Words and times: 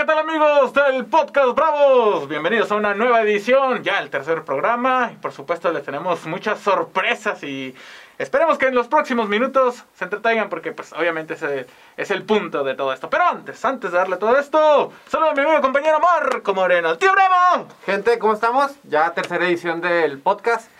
¿qué 0.00 0.06
tal 0.06 0.18
amigos 0.20 0.72
del 0.72 1.04
podcast 1.04 1.54
Bravos? 1.54 2.26
Bienvenidos 2.26 2.72
a 2.72 2.76
una 2.76 2.94
nueva 2.94 3.20
edición, 3.20 3.82
ya 3.82 3.98
el 3.98 4.08
tercer 4.08 4.46
programa. 4.46 5.10
Y 5.12 5.16
por 5.16 5.30
supuesto 5.30 5.70
les 5.70 5.84
tenemos 5.84 6.24
muchas 6.24 6.58
sorpresas 6.58 7.42
y 7.42 7.74
esperemos 8.16 8.56
que 8.56 8.68
en 8.68 8.74
los 8.74 8.88
próximos 8.88 9.28
minutos 9.28 9.84
se 9.92 10.04
entretengan 10.04 10.48
porque 10.48 10.72
pues 10.72 10.94
obviamente 10.94 11.34
ese 11.34 11.66
es 11.98 12.10
el 12.10 12.22
punto 12.22 12.64
de 12.64 12.74
todo 12.74 12.94
esto. 12.94 13.10
Pero 13.10 13.24
antes, 13.24 13.62
antes 13.62 13.92
de 13.92 13.98
darle 13.98 14.16
todo 14.16 14.38
esto, 14.38 14.90
saludo 15.06 15.32
a 15.32 15.34
mi 15.34 15.42
amigo 15.42 15.60
compañero 15.60 16.00
Marco 16.00 16.54
Moreno, 16.54 16.92
el 16.92 16.96
tío 16.96 17.12
Bravo. 17.12 17.68
Gente, 17.84 18.18
¿cómo 18.18 18.32
estamos? 18.32 18.72
Ya 18.84 19.12
tercera 19.12 19.46
edición 19.46 19.82
del 19.82 20.18
podcast. 20.18 20.70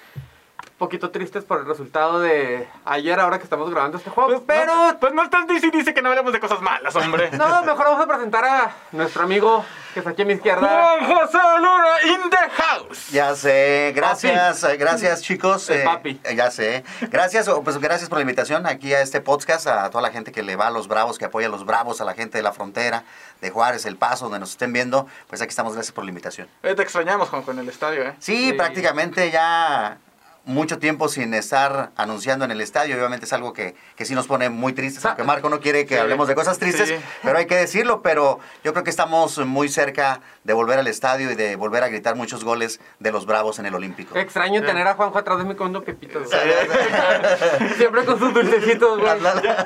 Poquito 0.81 1.11
tristes 1.11 1.45
por 1.45 1.59
el 1.61 1.67
resultado 1.67 2.21
de 2.21 2.67
ayer, 2.87 3.21
ahora 3.21 3.37
que 3.37 3.45
estamos 3.45 3.69
grabando 3.71 3.99
este 3.99 4.09
juego. 4.09 4.31
Pues, 4.31 4.41
pero, 4.47 4.75
no, 4.75 4.99
pues 4.99 5.13
no 5.13 5.23
estás 5.23 5.47
dice 5.47 5.71
dice 5.71 5.93
que 5.93 6.01
no 6.01 6.09
hablemos 6.09 6.33
de 6.33 6.41
cosas 6.41 6.63
malas, 6.63 6.97
hombre. 6.97 7.31
no, 7.33 7.63
mejor 7.65 7.85
vamos 7.85 8.01
a 8.01 8.07
presentar 8.07 8.43
a 8.47 8.75
nuestro 8.93 9.25
amigo 9.25 9.63
que 9.93 10.01
está 10.01 10.13
aquí 10.13 10.23
a 10.23 10.25
mi 10.25 10.33
izquierda. 10.33 10.67
Juan 10.67 11.05
José 11.05 11.39
Luna 11.59 12.03
in 12.05 12.31
the 12.31 12.63
house. 12.63 13.11
Ya 13.11 13.35
sé, 13.35 13.93
gracias, 13.95 14.65
eh, 14.65 14.79
gracias 14.79 15.21
chicos. 15.21 15.69
El 15.69 15.81
eh, 15.83 15.85
papi. 15.85 16.19
eh, 16.25 16.35
ya 16.35 16.51
sé. 16.51 16.83
Gracias, 17.11 17.51
pues 17.63 17.77
gracias 17.77 18.09
por 18.09 18.17
la 18.17 18.23
invitación 18.23 18.67
aquí 18.67 18.95
a 18.95 19.03
este 19.03 19.21
podcast, 19.21 19.67
a 19.67 19.91
toda 19.91 20.01
la 20.01 20.11
gente 20.11 20.33
que 20.33 20.43
le 20.43 20.57
va 20.57 20.69
a 20.69 20.71
los 20.71 20.89
bravos, 20.89 21.19
que 21.19 21.27
apoya 21.27 21.49
a 21.49 21.51
los 21.51 21.67
bravos, 21.67 22.01
a 22.01 22.07
la 22.07 22.15
gente 22.15 22.39
de 22.39 22.43
la 22.43 22.53
frontera, 22.53 23.05
de 23.43 23.51
Juárez, 23.51 23.85
El 23.85 23.97
Paso, 23.97 24.25
donde 24.25 24.39
nos 24.39 24.53
estén 24.53 24.73
viendo. 24.73 25.07
Pues 25.29 25.43
aquí 25.43 25.51
estamos, 25.51 25.75
gracias 25.75 25.93
por 25.93 26.05
la 26.05 26.09
invitación. 26.09 26.49
Eh, 26.63 26.75
te 26.75 26.81
extrañamos, 26.81 27.29
Juanjo, 27.29 27.51
en 27.51 27.59
el 27.59 27.69
estadio, 27.69 28.03
¿eh? 28.03 28.15
Sí, 28.19 28.49
Sí. 28.49 28.53
prácticamente 28.55 29.31
ya 29.31 29.99
mucho 30.45 30.79
tiempo 30.79 31.09
sin 31.09 31.35
estar 31.35 31.91
anunciando 31.97 32.45
en 32.45 32.51
el 32.51 32.61
estadio. 32.61 32.97
Obviamente 32.97 33.27
es 33.27 33.33
algo 33.33 33.53
que, 33.53 33.75
que 33.97 34.05
sí 34.05 34.15
nos 34.15 34.27
pone 34.27 34.49
muy 34.51 34.73
tristes, 34.73 35.05
aunque 35.05 35.23
Marco 35.23 35.49
no 35.51 35.61
quiere 35.61 35.87
que 35.87 35.95
Sí. 35.95 36.01
hablemos 36.01 36.27
de 36.29 36.35
cosas 36.35 36.59
tristes, 36.59 36.89
Sí. 36.89 36.97
pero 37.23 37.39
hay 37.39 37.47
que 37.47 37.57
decirlo. 37.57 38.03
Pero 38.03 38.41
yo 38.65 38.73
creo 38.73 38.83
que 38.85 38.91
estamos 38.91 39.39
muy 39.39 39.69
cerca 39.69 40.21
de 40.45 40.53
volver 40.53 40.79
al 40.79 40.87
estadio 40.87 41.31
y 41.31 41.35
de 41.35 41.57
volver 41.57 41.85
a 41.85 41.89
gritar 41.89 42.15
muchos 42.17 42.43
goles 42.45 42.81
de 42.99 43.13
los 43.13 43.27
bravos 43.27 43.59
en 43.59 43.67
el 43.67 43.75
Olímpico. 43.75 44.17
Extraño 44.19 44.63
tener 44.63 44.87
a 44.87 44.95
Juanjo 44.95 45.19
atrás 45.19 45.39
de 45.39 45.45
mí 45.45 45.55
comiendo 45.55 45.83
pepitos. 45.85 46.29
güey. 46.29 46.41
Siempre 47.77 48.05
con 48.05 48.19
sus 48.19 48.33
dulcecitos, 48.35 48.99
güey. 48.99 49.13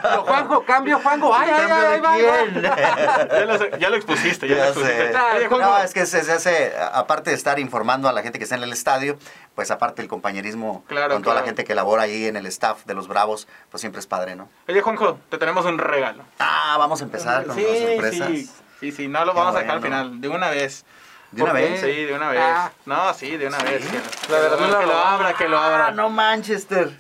Pero, 0.03 0.23
Juanjo, 0.25 0.65
cambio, 0.65 0.99
Juanjo. 1.01 1.35
Ay, 1.35 1.51
ay, 1.53 1.71
ay, 1.71 2.03
ay. 2.05 2.63
Ya 2.63 3.45
lo, 3.47 3.79
ya 3.79 3.91
lo 3.91 3.97
expusiste, 3.97 4.49
ya, 4.49 4.57
Ya 4.57 4.63
lo 4.65 4.69
expusiste. 4.71 5.13
sé. 5.13 5.49
No, 5.51 5.79
es 5.79 5.93
que 5.93 6.07
se, 6.07 6.23
se 6.25 6.33
hace, 6.33 6.73
aparte 6.93 7.31
de 7.31 7.37
estar 7.37 7.59
informando 7.59 8.09
a 8.09 8.13
la 8.13 8.23
gente 8.23 8.39
que 8.39 8.45
está 8.45 8.57
en 8.57 8.63
el 8.63 8.73
estadio, 8.73 9.19
pues 9.55 9.71
aparte 9.71 10.03
el 10.03 10.09
compañerismo 10.09 10.85
Claro, 10.89 11.15
con 11.15 11.23
toda 11.23 11.35
la 11.35 11.41
claro. 11.41 11.47
gente 11.47 11.65
que 11.65 11.75
labora 11.75 12.03
ahí 12.05 12.27
en 12.27 12.37
el 12.37 12.47
staff 12.47 12.85
de 12.85 12.95
los 12.95 13.09
Bravos, 13.09 13.47
pues 13.71 13.81
siempre 13.81 14.01
es 14.01 14.07
padre, 14.07 14.35
¿no? 14.37 14.49
oye, 14.69 14.81
Juanjo, 14.81 15.19
te 15.31 15.39
tenemos 15.39 15.65
un 15.67 15.79
regalo. 15.79 16.25
Ah, 16.39 16.77
vamos 16.79 17.01
a 17.01 17.05
empezar 17.05 17.45
con 17.47 17.55
sí, 17.57 17.63
las 17.63 17.79
sorpresas. 17.79 18.29
sí, 18.29 18.51
sí, 18.81 18.93
sí, 18.93 19.09
no 19.09 19.25
lo 19.25 19.33
Qué 19.33 19.39
vamos 19.39 19.55
a 19.57 19.59
dejar 19.61 19.75
al 19.77 19.81
bueno. 19.81 19.97
final, 19.97 20.21
de 20.21 20.29
una 20.29 20.51
vez. 20.51 20.85
¿De 21.31 21.43
una 21.43 21.53
vez? 21.53 21.81
Sí, 21.81 22.05
de 22.05 22.15
una 22.15 22.29
vez. 22.29 22.41
Ah. 22.45 22.71
No, 22.87 23.13
sí, 23.15 23.37
de 23.37 23.47
una 23.49 23.59
vez. 23.59 23.85
que- 23.85 24.33
La 24.33 24.39
verdad, 24.39 24.57
que, 24.59 24.63
no 24.67 24.71
la 24.81 24.87
lo 24.87 24.99
abra, 24.99 25.33
que 25.35 25.49
lo 25.49 25.59
abra. 25.59 25.87
Ah, 25.89 25.91
no 25.91 26.09
Manchester. 26.09 26.97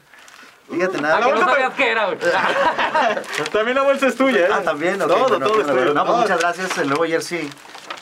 Fíjate 0.70 0.98
Ah, 0.98 1.00
nada. 1.02 1.16
que 1.16 1.20
no 1.22 1.28
bolsa 1.30 1.44
sabías 1.52 1.72
qué 1.74 1.90
era, 1.90 2.06
güey. 2.06 2.18
También 3.52 3.76
la 3.76 3.82
bolsa 3.82 4.06
es 4.08 4.16
tuya, 4.16 4.46
¿eh? 4.46 4.48
Ah, 4.52 4.62
también, 4.62 5.00
ok, 5.00 5.08
Todo, 5.08 5.28
bueno, 5.28 5.46
todo 5.46 5.60
es 5.60 5.66
bueno, 5.66 5.80
tuyo. 5.82 5.94
No, 5.94 6.04
pues 6.04 6.16
No, 6.16 6.22
muchas 6.22 6.40
gracias. 6.40 6.78
El 6.78 6.88
nuevo 6.88 7.04
jersey 7.04 7.50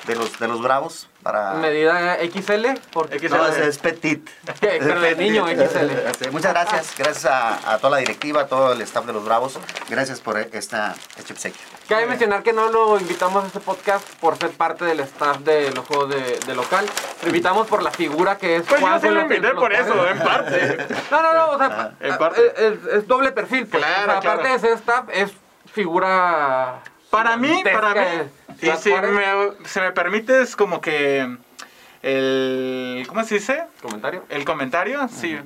de 0.06 0.16
los, 0.16 0.38
de 0.38 0.48
los 0.48 0.60
Bravos 0.62 1.08
para... 1.22 1.54
Medida 1.54 2.16
XL, 2.16 2.66
porque 2.92 3.18
XL. 3.18 3.34
No, 3.36 3.46
ese 3.46 3.68
es 3.68 3.78
petit. 3.78 4.28
Pero 4.60 5.00
de 5.00 5.14
niño 5.16 5.46
XL. 5.48 6.30
Muchas 6.30 6.52
gracias. 6.52 6.94
Gracias 6.96 7.24
a, 7.26 7.72
a 7.72 7.78
toda 7.78 7.92
la 7.92 7.96
directiva, 7.98 8.42
a 8.42 8.46
todo 8.46 8.72
el 8.72 8.80
staff 8.82 9.06
de 9.06 9.12
los 9.12 9.24
Bravos. 9.24 9.58
Gracias 9.88 10.20
por 10.20 10.38
esta, 10.38 10.94
este 11.16 11.32
obsequio. 11.32 11.60
Cabe 11.88 12.06
mencionar 12.06 12.42
que 12.42 12.52
no 12.52 12.70
lo 12.70 12.98
invitamos 12.98 13.44
a 13.44 13.46
este 13.48 13.60
podcast 13.60 14.08
por 14.20 14.36
ser 14.38 14.50
parte 14.50 14.84
del 14.84 15.00
staff 15.00 15.38
de 15.38 15.70
los 15.72 15.86
juegos 15.86 16.10
de, 16.10 16.38
de 16.46 16.54
local. 16.54 16.84
Lo 17.22 17.28
invitamos 17.28 17.66
por 17.66 17.82
la 17.82 17.90
figura 17.90 18.38
que 18.38 18.56
es 18.56 18.62
Pues 18.62 18.80
yo 18.80 19.00
sí 19.00 19.08
lo 19.08 19.20
invité 19.20 19.50
por 19.50 19.72
eso, 19.72 20.06
en 20.08 20.18
parte. 20.18 20.86
No, 21.10 21.22
no, 21.22 21.32
no, 21.34 21.50
o 21.52 21.58
sea, 21.58 21.92
En 22.00 22.16
parte. 22.18 22.40
Es, 22.56 22.94
es 22.94 23.06
doble 23.06 23.32
perfil. 23.32 23.66
Pues. 23.66 23.82
Claro, 23.82 24.02
O 24.02 24.12
sea, 24.12 24.20
claro. 24.20 24.40
aparte 24.40 24.48
de 24.52 24.58
ser 24.58 24.72
staff, 24.78 25.04
es 25.12 25.30
figura. 25.72 26.80
Para 27.12 27.36
mí, 27.36 27.62
para 27.62 27.94
mí, 27.94 28.00
y 28.62 28.70
si 28.78 28.90
me, 28.90 29.24
si 29.66 29.80
me 29.80 29.92
permites 29.92 30.56
como 30.56 30.80
que 30.80 31.36
el... 32.02 33.04
¿Cómo 33.06 33.22
se 33.24 33.34
dice? 33.36 33.64
¿Comentario? 33.80 34.24
El 34.28 34.44
comentario, 34.44 35.06
sí. 35.08 35.38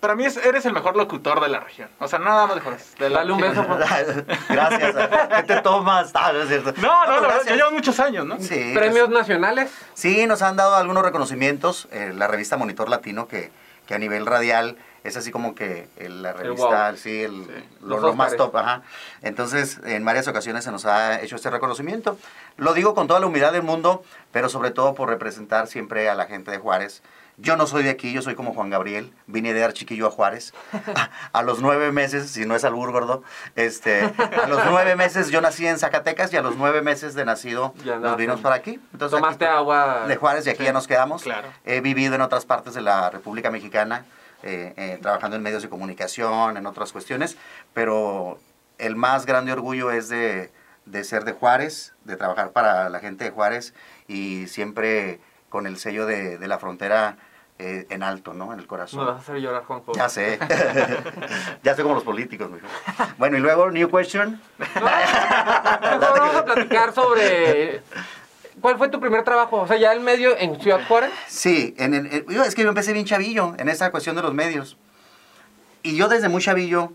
Para 0.00 0.14
mí 0.14 0.24
es- 0.26 0.36
eres 0.36 0.66
el 0.66 0.72
mejor 0.72 0.96
locutor 0.96 1.40
de 1.40 1.48
la 1.48 1.60
región. 1.60 1.88
O 1.98 2.06
sea, 2.08 2.18
nada 2.18 2.46
más 2.46 2.56
mejor. 2.56 2.76
De 2.98 3.08
la- 3.10 3.18
Dale 3.20 3.32
un 3.32 3.40
beso, 3.40 3.64
gracias. 4.48 4.94
¿Qué 5.36 5.42
te 5.44 5.60
tomas? 5.62 6.10
Ah, 6.14 6.32
no 6.32 6.42
es 6.42 6.48
cierto. 6.48 6.74
No, 6.82 7.06
no, 7.06 7.20
gracias. 7.22 7.46
ya 7.46 7.54
llevan 7.56 7.72
muchos 7.74 7.98
años, 7.98 8.26
¿no? 8.26 8.38
Sí, 8.40 8.72
Premios 8.74 9.08
nacionales. 9.08 9.70
Sí, 9.94 10.26
nos 10.26 10.42
han 10.42 10.56
dado 10.56 10.76
algunos 10.76 11.02
reconocimientos. 11.02 11.88
eh, 11.92 12.12
la 12.14 12.26
revista 12.26 12.56
Monitor 12.56 12.88
Latino, 12.88 13.26
que, 13.26 13.50
que 13.86 13.94
a 13.94 13.98
nivel 13.98 14.26
radial 14.26 14.76
es 15.06 15.16
así 15.16 15.30
como 15.30 15.54
que 15.54 15.88
eh, 15.96 16.08
la 16.08 16.32
revista, 16.32 16.88
wow. 16.90 16.96
sí, 16.98 17.22
el, 17.22 17.44
Sí. 17.44 17.64
Lo, 17.82 17.88
Los 17.96 18.02
lo 18.02 18.14
más 18.14 18.36
top. 18.36 18.56
Ajá. 18.56 18.82
Entonces, 19.22 19.80
en 19.84 20.04
varias 20.04 20.28
ocasiones 20.28 20.64
se 20.64 20.70
nos 20.72 20.84
ha 20.86 21.20
hecho 21.20 21.36
este 21.36 21.50
reconocimiento. 21.50 22.18
Lo 22.56 22.74
digo 22.74 22.94
con 22.94 23.06
toda 23.06 23.20
la 23.20 23.26
humildad 23.26 23.52
del 23.52 23.62
mundo, 23.62 24.02
pero 24.32 24.48
sobre 24.48 24.70
todo 24.70 24.94
por 24.94 25.08
representar 25.08 25.66
siempre 25.66 26.08
a 26.08 26.14
la 26.14 26.26
gente 26.26 26.50
de 26.50 26.58
Juárez. 26.58 27.02
Yo 27.38 27.58
no 27.58 27.66
soy 27.66 27.82
de 27.82 27.90
aquí, 27.90 28.14
yo 28.14 28.22
soy 28.22 28.34
como 28.34 28.54
Juan 28.54 28.70
Gabriel, 28.70 29.12
vine 29.26 29.52
de 29.52 29.60
dar 29.60 29.74
chiquillo 29.74 30.06
a 30.06 30.10
Juárez. 30.10 30.54
A, 30.94 31.10
a 31.38 31.42
los 31.42 31.60
nueve 31.60 31.92
meses, 31.92 32.30
si 32.30 32.46
no 32.46 32.56
es 32.56 32.64
albur 32.64 32.92
gordo, 32.92 33.22
este, 33.56 34.04
a 34.42 34.46
los 34.48 34.64
nueve 34.70 34.96
meses 34.96 35.28
yo 35.28 35.42
nací 35.42 35.66
en 35.66 35.78
Zacatecas 35.78 36.32
y 36.32 36.38
a 36.38 36.42
los 36.42 36.56
nueve 36.56 36.80
meses 36.80 37.14
de 37.14 37.26
nacido 37.26 37.74
Ya 37.84 37.96
nos 37.98 38.16
vinimos 38.16 38.40
para 38.40 38.54
aquí. 38.54 38.80
Entonces, 38.94 39.18
Tomaste 39.20 39.44
aquí- 39.44 39.54
agua. 39.54 40.06
de 40.08 40.16
Juárez 40.16 40.46
y 40.46 40.50
aquí 40.50 40.60
Sí, 40.60 40.64
ya 40.64 40.72
nos 40.72 40.86
quedamos. 40.86 41.24
claro. 41.24 41.48
He 41.66 41.82
vivido 41.82 42.14
en 42.14 42.22
otras 42.22 42.46
partes 42.46 42.72
de 42.72 42.80
la 42.80 43.10
República 43.10 43.50
Mexicana, 43.50 44.06
eh, 44.42 44.74
eh, 44.76 44.98
trabajando 45.02 45.36
en 45.36 45.42
medios 45.42 45.62
de 45.62 45.68
comunicación, 45.68 46.56
en 46.56 46.66
otras 46.66 46.92
cuestiones, 46.92 47.36
pero 47.74 48.38
el 48.78 48.96
más 48.96 49.26
grande 49.26 49.52
orgullo 49.52 49.90
es 49.90 50.08
de, 50.08 50.52
de 50.84 51.04
ser 51.04 51.24
de 51.24 51.32
Juárez, 51.32 51.94
de 52.04 52.16
trabajar 52.16 52.50
para 52.52 52.88
la 52.88 53.00
gente 53.00 53.24
de 53.24 53.30
Juárez 53.30 53.74
y 54.08 54.46
siempre 54.48 55.20
con 55.48 55.66
el 55.66 55.78
sello 55.78 56.06
de, 56.06 56.38
de 56.38 56.48
la 56.48 56.58
frontera 56.58 57.16
eh, 57.58 57.86
en 57.88 58.02
alto, 58.02 58.34
¿no? 58.34 58.46
En 58.52 58.58
el 58.58 58.64
Me 58.64 58.66
corazón. 58.66 59.06
vas 59.06 59.16
a 59.16 59.18
hacer 59.20 59.36
llorar, 59.36 59.64
Juanjo. 59.64 59.92
Ya 59.94 60.10
sé. 60.10 60.38
ya 61.62 61.74
sé 61.74 61.82
como 61.82 61.94
los 61.94 62.04
políticos, 62.04 62.50
mijo. 62.50 62.66
Bueno, 63.16 63.38
y 63.38 63.40
luego, 63.40 63.70
new 63.70 63.90
question. 63.90 64.38
Mejor 64.58 64.82
vamos 64.82 66.36
a 66.36 66.44
platicar 66.44 66.92
sobre. 66.92 67.82
¿Cuál 68.60 68.78
fue 68.78 68.88
tu 68.88 69.00
primer 69.00 69.22
trabajo? 69.22 69.60
O 69.60 69.66
sea, 69.66 69.76
ya 69.76 69.92
el 69.92 70.00
medio 70.00 70.36
en 70.38 70.58
Ciudad 70.60 70.80
Juárez. 70.88 71.10
Sí, 71.28 71.74
en, 71.78 71.94
en- 71.94 72.26
yo- 72.28 72.42
es 72.42 72.54
que 72.54 72.62
yo 72.62 72.68
empecé 72.68 72.92
bien 72.92 73.04
chavillo 73.04 73.54
en 73.58 73.68
esa 73.68 73.90
cuestión 73.90 74.16
de 74.16 74.22
los 74.22 74.32
medios. 74.34 74.76
Y 75.82 75.96
yo 75.96 76.08
desde 76.08 76.28
muy 76.28 76.42
chavillo, 76.42 76.92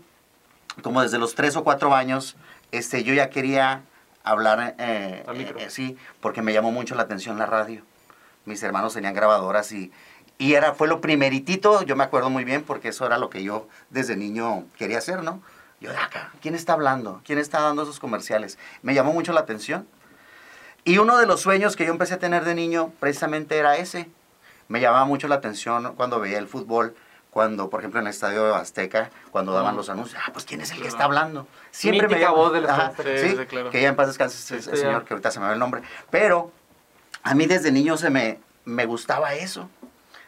como 0.82 1.02
desde 1.02 1.18
los 1.18 1.34
tres 1.34 1.56
o 1.56 1.64
cuatro 1.64 1.94
años, 1.94 2.36
este, 2.72 3.04
yo 3.04 3.14
ya 3.14 3.30
quería 3.30 3.82
hablar, 4.24 4.74
eh, 4.78 5.24
eh, 5.34 5.66
sí, 5.70 5.96
porque 6.20 6.42
me 6.42 6.52
llamó 6.52 6.72
mucho 6.72 6.94
la 6.94 7.02
atención 7.04 7.38
la 7.38 7.46
radio. 7.46 7.82
Mis 8.44 8.62
hermanos 8.62 8.94
tenían 8.94 9.14
grabadoras 9.14 9.70
y, 9.72 9.92
y 10.38 10.54
era, 10.54 10.74
fue 10.74 10.88
lo 10.88 11.00
primeritito, 11.00 11.82
yo 11.82 11.94
me 11.96 12.04
acuerdo 12.04 12.28
muy 12.28 12.44
bien, 12.44 12.62
porque 12.64 12.88
eso 12.88 13.06
era 13.06 13.18
lo 13.18 13.30
que 13.30 13.42
yo 13.44 13.68
desde 13.90 14.16
niño 14.16 14.64
quería 14.76 14.98
hacer, 14.98 15.22
¿no? 15.22 15.40
Yo 15.80 15.90
de 15.90 15.96
acá, 15.98 16.32
¿quién 16.42 16.54
está 16.54 16.72
hablando? 16.74 17.20
¿Quién 17.24 17.38
está 17.38 17.60
dando 17.60 17.82
esos 17.84 17.98
comerciales? 18.00 18.58
Me 18.82 18.94
llamó 18.94 19.12
mucho 19.12 19.32
la 19.32 19.40
atención. 19.40 19.86
Y 20.84 20.98
uno 20.98 21.18
de 21.18 21.26
los 21.26 21.40
sueños 21.40 21.76
que 21.76 21.84
yo 21.86 21.92
empecé 21.92 22.14
a 22.14 22.18
tener 22.18 22.44
de 22.44 22.54
niño 22.54 22.92
precisamente 22.98 23.56
era 23.56 23.76
ese. 23.76 24.08
Me 24.68 24.80
llamaba 24.80 25.04
mucho 25.04 25.28
la 25.28 25.36
atención 25.36 25.94
cuando 25.96 26.18
veía 26.18 26.38
el 26.38 26.48
fútbol, 26.48 26.96
cuando, 27.30 27.70
por 27.70 27.80
ejemplo, 27.80 28.00
en 28.00 28.06
el 28.06 28.10
estadio 28.10 28.44
de 28.44 28.54
Azteca, 28.54 29.10
cuando 29.30 29.52
daban 29.52 29.76
los 29.76 29.88
anuncios, 29.90 30.20
ah, 30.26 30.30
pues 30.32 30.44
¿quién 30.44 30.60
es 30.60 30.70
el 30.72 30.82
que 30.82 30.88
está 30.88 31.04
hablando? 31.04 31.46
Siempre 31.70 32.08
me 32.08 32.14
Mítica 32.14 32.28
llamó- 32.30 32.36
voz 32.44 32.52
del 32.52 32.68
Ajá, 32.68 32.88
Estadio 32.90 33.14
Azteca. 33.14 33.42
sí, 33.42 33.46
claro. 33.46 33.70
que 33.70 33.80
ya 33.82 33.88
en 33.88 33.96
paz 33.96 34.08
descanse 34.08 34.36
ese- 34.38 34.56
ese 34.58 34.70
Sí, 34.76 34.82
señor, 34.82 35.04
que 35.04 35.14
ahorita 35.14 35.30
se 35.30 35.40
me 35.40 35.46
va 35.46 35.52
el 35.52 35.58
nombre. 35.58 35.82
Pero 36.10 36.50
a 37.22 37.34
mí 37.34 37.46
desde 37.46 37.70
niño 37.72 37.96
se 37.96 38.10
me, 38.10 38.40
me 38.64 38.84
gustaba 38.86 39.34
eso. 39.34 39.68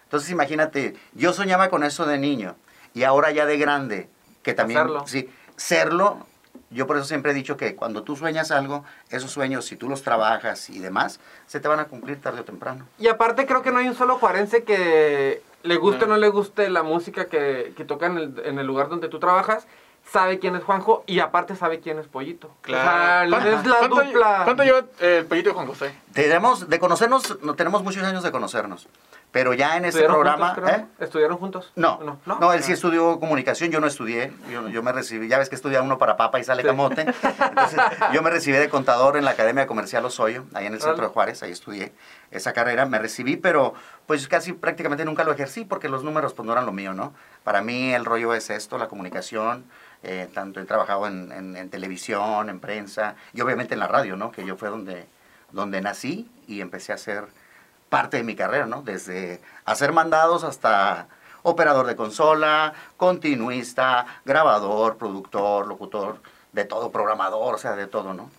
Entonces 0.04 0.30
imagínate, 0.30 0.94
yo 1.14 1.32
soñaba 1.32 1.68
con 1.68 1.82
eso 1.84 2.06
de 2.06 2.18
niño 2.18 2.54
y 2.94 3.02
ahora 3.02 3.32
ya 3.32 3.44
de 3.46 3.58
grande, 3.58 4.08
que 4.42 4.54
también, 4.54 4.78
Hacerlo. 4.80 5.06
sí, 5.06 5.28
serlo, 5.56 6.26
yo 6.74 6.86
por 6.86 6.96
eso 6.96 7.06
siempre 7.06 7.30
he 7.32 7.34
dicho 7.34 7.56
que 7.56 7.74
cuando 7.74 8.02
tú 8.02 8.16
sueñas 8.16 8.50
algo, 8.50 8.84
esos 9.10 9.30
sueños, 9.30 9.64
si 9.64 9.76
tú 9.76 9.88
los 9.88 10.02
trabajas 10.02 10.68
y 10.70 10.78
demás, 10.80 11.20
se 11.46 11.60
te 11.60 11.68
van 11.68 11.80
a 11.80 11.86
cumplir 11.86 12.20
tarde 12.20 12.40
o 12.40 12.44
temprano. 12.44 12.86
Y 12.98 13.08
aparte, 13.08 13.46
creo 13.46 13.62
que 13.62 13.70
no 13.70 13.78
hay 13.78 13.88
un 13.88 13.94
solo 13.94 14.18
juarense 14.18 14.64
que 14.64 15.42
le 15.62 15.76
guste 15.76 16.04
o 16.04 16.08
No. 16.08 16.16
le 16.18 16.28
guste 16.28 16.68
la 16.68 16.82
música 16.82 17.26
que, 17.26 17.72
que 17.76 17.84
toca 17.84 18.06
en 18.06 18.18
el, 18.18 18.42
en 18.44 18.58
el 18.58 18.66
lugar 18.66 18.88
donde 18.90 19.08
tú 19.08 19.18
trabajas. 19.18 19.66
Sabe 20.12 20.38
quién 20.38 20.54
es 20.54 20.62
Juanjo 20.62 21.02
y 21.06 21.20
aparte 21.20 21.56
sabe 21.56 21.80
quién 21.80 21.98
es 21.98 22.06
Pollito. 22.08 22.50
Claro. 22.60 23.34
O 23.34 23.40
sea, 23.40 23.58
es 23.60 23.66
la 23.66 23.76
¿Cuánto- 23.78 24.02
dupla. 24.04 24.40
¿Cuánto 24.44 24.62
lleva 24.62 24.80
eh, 25.00 25.18
el 25.20 25.24
pollito 25.24 25.48
de 25.48 25.54
Juan 25.54 25.66
José? 25.66 25.94
Tenemos, 26.12 26.68
de 26.68 26.78
conocernos, 26.78 27.38
no 27.40 27.54
tenemos 27.54 27.82
muchos 27.82 28.02
años 28.02 28.22
de 28.22 28.30
conocernos, 28.30 28.86
Pero 29.34 29.52
ya 29.52 29.76
en 29.76 29.84
ese 29.84 29.98
¿Estudiaron 29.98 30.14
programa... 30.14 30.54
juntos? 30.54 30.70
¿eh? 30.70 30.86
¿Estudiaron 31.00 31.38
juntos? 31.38 31.72
No, 31.74 32.20
no, 32.24 32.52
él 32.52 32.62
sí 32.62 32.70
estudió 32.70 33.18
comunicación, 33.18 33.72
yo 33.72 33.80
no 33.80 33.88
estudié, 33.88 34.32
yo, 34.48 34.68
yo 34.68 34.80
me 34.84 34.92
recibí, 34.92 35.26
ya 35.26 35.38
ves 35.38 35.48
que 35.48 35.56
estudia 35.56 35.82
uno 35.82 35.98
para 35.98 36.16
papa 36.16 36.38
y 36.38 36.44
sale 36.44 36.62
Sí. 36.62 36.68
camote, 36.68 37.00
entonces 37.02 37.80
yo 38.12 38.22
me 38.22 38.30
recibí 38.30 38.56
de 38.56 38.68
contador 38.68 39.16
en 39.16 39.24
la 39.24 39.32
Academia 39.32 39.66
Comercial 39.66 40.04
Osoyo, 40.04 40.44
ahí 40.54 40.66
en 40.66 40.74
el 40.74 40.80
centro 40.80 41.08
de 41.08 41.12
Juárez, 41.12 41.42
ahí 41.42 41.50
estudié 41.50 41.92
esa 42.30 42.52
carrera, 42.52 42.86
me 42.86 43.00
recibí, 43.00 43.36
pero 43.36 43.74
pues 44.06 44.28
casi 44.28 44.52
prácticamente 44.52 45.04
nunca 45.04 45.24
lo 45.24 45.32
ejercí 45.32 45.64
porque 45.64 45.88
los 45.88 46.04
números 46.04 46.32
pues 46.32 46.46
no 46.46 46.52
eran 46.52 46.64
lo 46.64 46.70
mío, 46.72 46.94
¿no? 46.94 47.12
Para 47.42 47.60
mí 47.60 47.92
el 47.92 48.04
rollo 48.04 48.34
es 48.34 48.50
esto, 48.50 48.78
la 48.78 48.86
comunicación, 48.86 49.64
eh, 50.04 50.28
tanto 50.32 50.60
he 50.60 50.64
trabajado 50.64 51.08
en, 51.08 51.32
en- 51.32 51.56
en 51.56 51.70
televisión, 51.70 52.48
en 52.50 52.60
prensa 52.60 53.16
y 53.32 53.40
obviamente 53.40 53.74
en 53.74 53.80
la 53.80 53.88
radio, 53.88 54.14
¿no? 54.16 54.30
Que 54.30 54.46
yo 54.46 54.54
fue 54.56 54.68
donde, 54.68 55.06
donde 55.50 55.80
nací 55.80 56.30
y 56.46 56.60
empecé 56.60 56.92
a 56.92 56.94
hacer 56.94 57.24
parte 57.94 58.16
de 58.16 58.24
mi 58.24 58.34
carrera, 58.34 58.66
¿no? 58.66 58.82
Desde 58.82 59.40
hacer 59.64 59.92
mandados 59.92 60.42
hasta 60.42 61.06
operador 61.42 61.86
de 61.86 61.94
consola, 61.94 62.72
continuista, 62.96 64.04
grabador, 64.24 64.96
productor, 64.96 65.68
locutor, 65.68 66.18
de 66.52 66.64
todo, 66.64 66.90
programador, 66.90 67.54
o 67.54 67.58
sea, 67.58 67.76
de 67.76 67.86
todo, 67.86 68.12
¿no? 68.14 68.30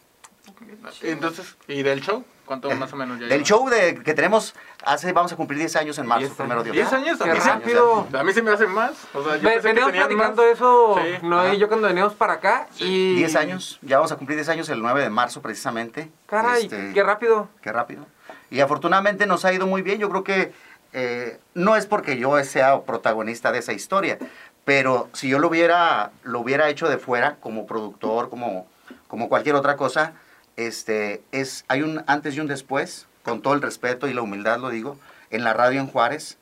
Entonces, 1.02 1.56
¿y 1.70 1.84
del 1.84 2.02
show? 2.02 2.24
¿Cuánto 2.46 2.70
más 2.76 2.94
o 2.94 2.96
menos 2.96 3.18
ya 3.20 3.26
Del 3.26 3.44
lleva? 3.44 3.46
show 3.48 3.70
de, 3.70 4.04
que 4.04 4.14
tenemos, 4.14 4.54
hace, 4.86 5.12
vamos 5.14 5.32
a 5.34 5.36
cumplir 5.36 5.58
10 5.60 5.76
años 5.78 5.98
en 5.98 6.06
marzo, 6.06 6.26
10 6.28 6.34
primero 6.38 6.64
Dios. 6.64 6.76
¿10 6.76 6.94
años? 6.94 7.18
Qué 7.18 7.30
A 7.32 7.34
mí 7.34 7.40
se- 7.42 7.50
rápido. 7.50 8.08
A 8.14 8.24
mí 8.24 8.34
se 8.34 8.42
me 8.44 8.52
hace 8.52 8.68
más. 8.68 8.92
O 9.16 9.24
sea, 9.24 9.38
yo 9.38 9.50
Ve- 9.50 9.56
que 9.56 9.60
Veníamos 9.62 9.92
tenían 9.94 10.08
platicando 10.10 10.42
más. 10.44 10.52
eso, 10.52 10.96
Sí, 11.02 11.56
y 11.56 11.58
yo 11.58 11.68
cuando 11.68 11.88
veníamos 11.88 12.14
para 12.14 12.34
acá. 12.34 12.68
Y... 12.78 13.16
10 13.16 13.36
años, 13.38 13.80
ya 13.82 13.98
vamos 13.98 14.12
a 14.12 14.18
cumplir 14.18 14.36
10 14.38 14.50
años 14.50 14.70
el 14.70 14.82
9 14.82 15.02
de 15.02 15.10
marzo 15.10 15.42
precisamente. 15.42 16.12
Caray, 16.28 16.64
Este, 16.66 16.92
qué 16.94 17.02
rápido. 17.04 17.48
Qué 17.62 17.72
rápido. 17.72 18.06
Y 18.50 18.60
afortunadamente 18.60 19.26
nos 19.26 19.46
ha 19.46 19.54
ido 19.54 19.68
muy 19.68 19.82
bien. 19.82 20.00
Yo 20.00 20.10
creo 20.10 20.24
que 20.24 20.54
eh, 20.94 21.40
no 21.54 21.76
es 21.76 21.86
porque 21.86 22.18
yo 22.18 22.42
sea 22.44 22.82
protagonista 22.82 23.52
de 23.52 23.60
esa 23.60 23.74
historia, 23.74 24.18
pero 24.64 25.10
si 25.14 25.30
yo 25.30 25.40
lo 25.40 25.48
hubiera, 25.50 26.12
lo 26.24 26.40
hubiera 26.40 26.70
hecho 26.70 26.88
de 26.88 26.98
fuera, 26.98 27.36
como 27.42 27.68
productor, 27.68 28.30
como, 28.30 28.66
como 29.08 29.28
cualquier 29.28 29.56
otra 29.56 29.76
cosa, 29.76 30.14
este, 30.56 31.22
es, 31.32 31.66
hay 31.68 31.82
un 31.82 32.04
antes 32.08 32.36
y 32.36 32.40
un 32.40 32.48
después, 32.48 33.08
con 33.24 33.42
todo 33.42 33.54
el 33.54 33.62
respeto 33.62 34.08
y 34.08 34.14
la 34.14 34.22
humildad 34.22 34.60
lo 34.60 34.70
digo, 34.70 34.98
en 35.32 35.44
la 35.44 35.54
radio 35.54 35.82
en 35.82 35.88
Juárez, 35.88 36.38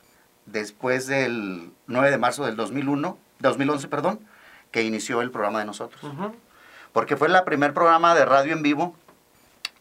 después 0.46 1.08
del 1.08 1.72
9 1.88 2.12
de 2.12 2.18
marzo 2.18 2.46
del 2.46 2.56
2001, 2.56 3.18
2011, 3.40 3.88
perdón, 3.88 4.20
que 4.72 4.84
inició 4.84 5.22
el 5.22 5.32
programa 5.32 5.60
de 5.60 5.66
nosotros 5.66 6.04
Ujú. 6.04 6.36
porque 6.92 7.16
fue 7.16 7.28
el 7.28 7.44
primer 7.44 7.74
programa 7.74 8.14
de 8.16 8.26
radio 8.26 8.54
en 8.54 8.62
vivo 8.62 8.96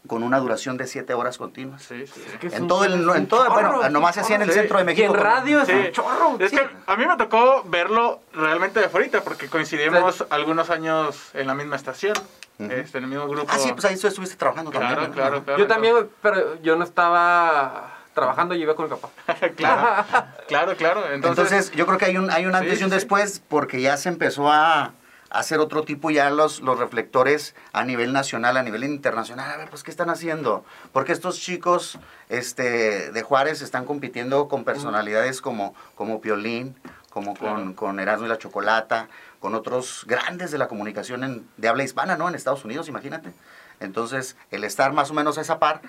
con 0.07 0.21
una 0.23 0.37
duración 0.39 0.75
de 0.77 0.85
siete 0.85 1.13
horas 1.13 1.37
continuas. 1.37 1.81
Sí, 1.83 2.05
sí. 2.07 2.21
Es 2.27 2.37
que 2.51 2.55
En 2.57 2.67
todo 2.67 2.83
el, 2.83 2.93
en 3.09 3.27
todo, 3.27 3.45
chorro, 3.45 3.73
bueno, 3.77 3.89
nomás 3.89 4.15
se 4.15 4.21
hacía 4.21 4.35
en 4.35 4.41
el 4.41 4.51
centro 4.51 4.77
de 4.77 4.83
Y 4.83 4.85
México. 4.85 5.13
en 5.13 5.19
radio 5.21 5.61
es 5.61 5.67
Sí. 5.67 5.73
un 5.73 5.91
chorro. 5.91 6.35
Es 6.39 6.51
sí. 6.51 6.57
que 6.57 6.67
a 6.87 6.95
mí 6.97 7.05
me 7.05 7.15
tocó 7.15 7.63
verlo 7.65 8.19
realmente 8.33 8.79
de 8.81 8.87
afuera 8.87 9.21
porque 9.23 9.47
coincidimos 9.47 10.25
algunos 10.29 10.69
años 10.69 11.29
en 11.33 11.47
la 11.47 11.53
misma 11.55 11.77
estación, 11.77 12.15
este, 12.59 12.97
en 12.97 13.05
el 13.05 13.09
mismo 13.09 13.27
grupo. 13.27 13.47
Ah, 13.49 13.57
sí, 13.57 13.71
pues 13.71 13.85
ahí 13.85 13.97
tú 13.97 14.07
estuviste 14.07 14.35
trabajando 14.35 14.71
Claro, 14.71 14.87
también. 14.87 15.09
¿no? 15.09 15.15
claro, 15.15 15.43
claro. 15.43 15.59
Yo 15.59 15.67
también, 15.67 16.09
pero 16.21 16.61
yo 16.61 16.75
no 16.75 16.83
estaba 16.83 17.91
trabajando, 18.13 18.53
yo 18.55 18.61
iba 18.61 18.75
con 18.75 18.85
mi 18.89 18.91
papá. 18.95 19.09
claro, 19.55 20.05
claro, 20.47 20.75
claro. 20.75 21.11
Entonces, 21.11 21.45
Entonces, 21.51 21.71
yo 21.71 21.85
creo 21.85 21.97
que 21.97 22.05
hay 22.05 22.17
un, 22.17 22.29
hay 22.29 22.45
un 22.45 22.53
antes 22.55 22.75
Sí, 22.77 22.81
y 22.81 22.83
un 22.83 22.89
después 22.89 23.41
porque 23.47 23.81
ya 23.81 23.95
se 23.97 24.09
empezó 24.09 24.51
a, 24.51 24.91
a 25.33 25.39
hacer 25.39 25.59
otro 25.59 25.83
tipo 25.83 26.11
ya 26.11 26.29
los, 26.29 26.61
los 26.61 26.77
reflectores 26.79 27.55
a 27.73 27.83
nivel 27.83 28.13
nacional, 28.13 28.55
a 28.55 28.63
nivel 28.63 28.83
internacional. 28.83 29.49
A 29.51 29.57
ver, 29.57 29.69
pues, 29.69 29.81
¿qué 29.83 29.89
están 29.91 30.09
haciendo? 30.11 30.63
Porque 30.91 31.11
estos 31.11 31.39
chicos 31.39 31.97
este, 32.29 33.11
de 33.11 33.21
Juárez 33.23 33.61
están 33.61 33.85
compitiendo 33.85 34.47
con 34.47 34.63
personalidades 34.63 35.41
como, 35.41 35.73
como 35.95 36.21
Piolín, 36.21 36.75
como 37.09 37.35
con, 37.35 37.55
Claro. 37.55 37.75
con 37.75 37.99
Erasmo 37.99 38.27
y 38.27 38.29
la 38.29 38.37
Chocolata, 38.37 39.07
con 39.39 39.55
otros 39.55 40.05
grandes 40.07 40.51
de 40.51 40.57
la 40.59 40.67
comunicación 40.67 41.23
en- 41.23 41.47
de 41.57 41.67
habla 41.67 41.83
hispana, 41.83 42.15
¿no? 42.15 42.29
En 42.29 42.35
Estados 42.35 42.63
Unidos, 42.63 42.87
imagínate. 42.87 43.31
Entonces, 43.79 44.37
el 44.51 44.63
estar 44.63 44.93
más 44.93 45.09
o 45.11 45.13
menos 45.15 45.37
a 45.37 45.41
esa 45.41 45.57
par, 45.59 45.81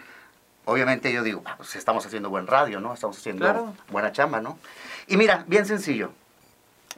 obviamente 0.65 1.13
yo 1.13 1.23
digo, 1.23 1.43
"Ah, 1.45 1.55
pues 1.59 1.77
estamos 1.77 2.05
haciendo 2.07 2.31
buen 2.31 2.47
radio, 2.47 2.81
¿no? 2.81 2.95
Estamos 2.95 3.19
haciendo 3.19 3.45
Claro. 3.45 3.75
buena 3.91 4.11
chamba, 4.11 4.41
¿no? 4.41 4.59
Y 5.07 5.17
mira, 5.19 5.45
bien 5.47 5.67
sencillo, 5.67 6.13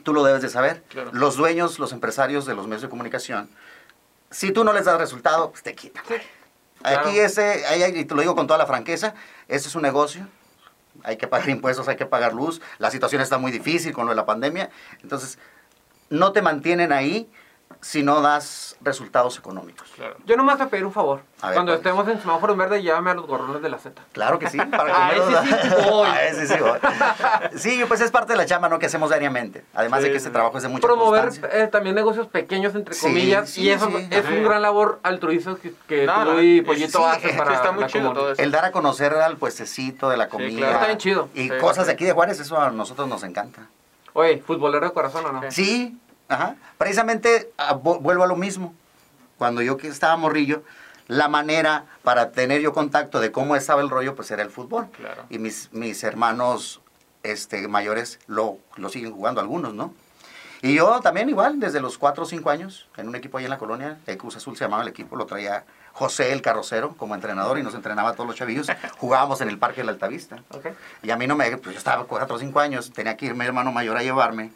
tú 0.03 0.13
lo 0.13 0.23
debes 0.25 0.43
de 0.43 0.49
saber, 0.49 0.83
Claro. 0.89 1.11
los 1.13 1.37
dueños, 1.37 1.79
los 1.79 1.93
empresarios 1.93 2.47
de 2.47 2.55
los 2.55 2.67
medios 2.67 2.83
de 2.83 2.89
comunicación, 2.89 3.49
si 4.31 4.51
tú 4.53 4.65
no 4.65 4.73
les 4.73 4.85
das 4.85 4.99
resultado, 4.99 5.51
pues 5.51 5.63
te 5.63 5.75
quitan. 5.75 6.05
Sí, 6.07 6.15
Aquí 6.85 7.13
claro. 7.15 7.23
ese, 7.23 7.63
y 7.95 8.05
te 8.05 8.15
lo 8.15 8.21
digo 8.21 8.35
con 8.37 8.47
toda 8.47 8.59
la 8.59 8.67
franqueza, 8.67 9.15
este 9.49 9.69
es 9.69 9.75
un 9.75 9.83
negocio, 9.83 10.29
hay 11.05 11.17
que 11.17 11.27
pagar 11.27 11.49
impuestos, 11.51 11.89
hay 11.89 11.97
que 11.97 12.07
pagar 12.07 12.33
luz, 12.35 12.61
la 12.79 12.91
situación 12.91 13.23
está 13.23 13.39
muy 13.39 13.51
difícil 13.53 13.93
con 13.93 14.05
lo 14.07 14.11
de 14.11 14.17
la 14.17 14.27
pandemia, 14.27 14.71
entonces 15.03 15.39
no 16.11 16.33
te 16.33 16.43
mantienen 16.43 16.93
ahí 16.93 17.31
si 17.87 18.03
no 18.03 18.21
das 18.21 18.77
resultados 18.81 19.39
económicos. 19.39 19.89
claro. 19.95 20.17
Yo 20.27 20.37
nomás 20.37 20.59
te 20.59 20.67
pedir 20.67 20.85
un 20.85 20.93
favor. 20.93 21.21
A 21.41 21.49
ver, 21.49 21.55
Cuando 21.55 21.73
estemos 21.75 22.09
en 22.09 22.21
semáforo 22.21 22.53
en 22.55 22.59
verde, 22.59 22.83
llévame 22.83 23.13
a 23.13 23.15
los 23.15 23.27
gorrones 23.29 23.63
de 23.63 23.69
la 23.69 23.79
Z. 23.79 24.03
Claro 24.11 24.41
que 24.41 24.51
sí, 24.51 24.59
para 24.59 25.07
A 25.07 25.13
ese 25.13 25.23
sí 25.69 25.69
voy. 25.89 26.09
A 26.09 26.25
ese 26.25 26.47
sí 26.49 26.55
voy. 26.61 26.79
Sí, 27.57 27.85
pues 27.87 28.01
es 28.01 28.11
parte 28.11 28.33
de 28.33 28.39
la 28.39 28.45
chamba 28.47 28.69
¿no? 28.69 28.81
que 28.81 28.87
hacemos 28.87 29.11
diariamente. 29.11 29.65
Además 29.73 30.03
de 30.03 30.11
que 30.11 30.17
este 30.17 30.31
trabajo 30.31 30.57
es 30.57 30.65
de 30.65 30.69
mucha 30.69 30.85
Promover 30.87 31.31
eh, 31.53 31.69
también 31.71 31.95
negocios 31.95 32.27
pequeños, 32.27 32.75
entre 32.75 32.97
comillas. 32.99 33.51
sí, 33.51 33.63
y 33.63 33.71
eso 33.71 33.87
sí. 33.89 34.09
es 34.11 34.27
Sí. 34.27 34.33
un 34.33 34.43
gran 34.45 34.63
labor 34.63 34.99
altruista 35.05 35.55
que, 35.63 35.73
que 35.87 36.07
No, 36.07 36.25
tú 36.25 36.41
y 36.41 36.63
Pollito 36.63 36.99
sí, 36.99 37.05
hacen 37.05 37.37
para 37.37 37.55
está 37.55 37.71
muy 37.71 37.83
la 37.83 37.87
chido 37.87 38.03
comunidad. 38.03 38.21
todo 38.23 38.33
eso. 38.33 38.43
El 38.43 38.51
dar 38.51 38.65
a 38.65 38.73
conocer 38.73 39.15
al 39.15 39.37
puestecito 39.37 40.09
de 40.09 40.17
la 40.17 40.29
comida. 40.29 40.57
claro. 40.59 40.73
Está 40.75 40.87
bien 40.87 40.99
chido. 40.99 41.29
Y 41.35 41.43
Sí, 41.51 41.51
cosas 41.61 41.85
sí. 41.85 41.87
de 41.87 41.93
aquí 41.93 42.05
de 42.05 42.13
Juárez, 42.13 42.41
eso 42.41 42.61
a 42.61 42.71
nosotros 42.73 43.07
nos 43.09 43.23
encanta. 43.23 43.69
Oye, 44.13 44.43
futbolero 44.45 44.87
de 44.87 44.93
corazón 44.93 45.25
o 45.27 45.31
no. 45.33 45.43
Sí. 45.53 45.97
Ajá. 46.29 46.57
Precisamente 46.79 47.53
ah, 47.59 47.75
vu- 47.75 48.01
vuelvo 48.01 48.25
a 48.25 48.27
lo 48.27 48.37
mismo. 48.37 48.75
Cuando 49.39 49.63
yo 49.63 49.77
estaba 49.83 50.17
morrillo, 50.17 50.63
la 51.09 51.29
manera 51.29 51.85
para 52.03 52.33
tener 52.33 52.61
yo 52.63 52.73
contacto 52.73 53.21
de 53.21 53.31
cómo 53.33 53.55
estaba 53.55 53.81
el 53.83 53.91
rollo, 53.91 54.15
pues 54.15 54.31
era 54.31 54.43
el 54.43 54.51
fútbol. 54.51 54.89
Claro. 54.91 55.25
Y 55.31 55.39
mis, 55.39 55.73
mis 55.73 56.03
hermanos 56.05 56.81
este, 57.23 57.69
mayores 57.69 58.19
lo, 58.27 58.59
lo 58.77 58.89
siguen 58.89 59.13
jugando 59.13 59.41
algunos, 59.41 59.75
¿no? 59.75 59.93
Y 60.63 60.75
yo 60.75 61.01
también 61.01 61.29
igual, 61.29 61.61
desde 61.61 61.81
los 61.81 61.99
4 61.99 62.25
o 62.25 62.27
5 62.27 62.49
años, 62.51 62.89
en 62.97 63.09
un 63.09 63.15
equipo 63.15 63.37
ahí 63.39 63.45
en 63.45 63.51
la 63.51 63.59
colonia, 63.59 63.99
el 64.07 64.17
Cruz 64.17 64.37
Azul 64.37 64.57
se 64.57 64.65
llamaba 64.65 64.83
el 64.83 64.89
equipo, 64.89 65.15
lo 65.15 65.27
traía 65.27 65.65
José 65.93 66.33
el 66.33 66.41
Carrocero 66.41 66.95
como 66.97 67.15
entrenador 67.15 67.59
y 67.59 67.63
nos 67.63 67.75
entrenaba 67.75 68.11
a 68.11 68.13
todos 68.15 68.27
los 68.27 68.37
chavillos. 68.37 68.67
Jugábamos 68.99 69.41
en 69.43 69.49
el 69.51 69.59
Parque 69.59 69.83
de 69.83 69.85
la 69.85 69.93
Altavista. 69.93 70.43
Ok. 70.51 70.69
Y 71.03 71.11
a 71.11 71.17
mí 71.17 71.27
no 71.27 71.37
me, 71.37 71.57
pues 71.59 71.75
yo 71.75 71.79
estaba 71.79 72.05
4 72.05 72.35
o 72.35 72.39
5 72.39 72.59
años, 72.59 72.91
tenía 72.91 73.17
que 73.19 73.27
ir 73.27 73.35
mi 73.35 73.45
hermano 73.45 73.71
mayor 73.71 73.99
a 73.99 74.03
llevarme, 74.03 74.51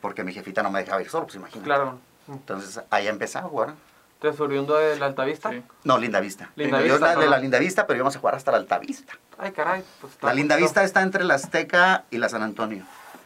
porque 0.00 0.24
mi 0.24 0.32
jefita 0.32 0.62
no 0.62 0.70
me 0.70 0.80
dejaba 0.80 1.00
ir 1.02 1.08
solo, 1.10 1.24
pues 1.26 1.36
imagínate. 1.36 1.64
Claro. 1.66 1.98
Entonces 2.28 2.80
ahí 2.90 3.06
empezaba 3.08 3.46
a 3.46 3.48
jugar. 3.48 3.74
¿Te 4.20 4.28
oriundo 4.28 4.76
de 4.76 4.96
la 4.96 5.06
Altavista? 5.06 5.50
Sí. 5.50 5.62
No, 5.84 5.98
Linda 5.98 6.20
Vista. 6.20 6.50
Linda 6.56 6.80
yo 6.80 6.98
la- 6.98 7.10
de 7.10 7.14
la 7.16 7.20
perdón. 7.22 7.42
Linda 7.42 7.58
Vista, 7.58 7.86
pero 7.86 7.98
íbamos 7.98 8.16
a 8.16 8.18
jugar 8.18 8.34
hasta 8.34 8.50
la 8.50 8.56
Alta 8.56 8.78
Vista. 8.78 9.12
Ay, 9.38 9.52
caray. 9.52 9.84
Pues 10.00 10.14
está 10.14 10.26
La 10.28 10.34
Linda 10.34 10.54
poquito. 10.54 10.64
Vista 10.66 10.84
está 10.84 11.02
entre 11.02 11.22
la 11.24 11.34
Azteca 11.34 12.04
y 12.10 12.16
la 12.18 12.28
San 12.28 12.42
Antonio. 12.42 12.84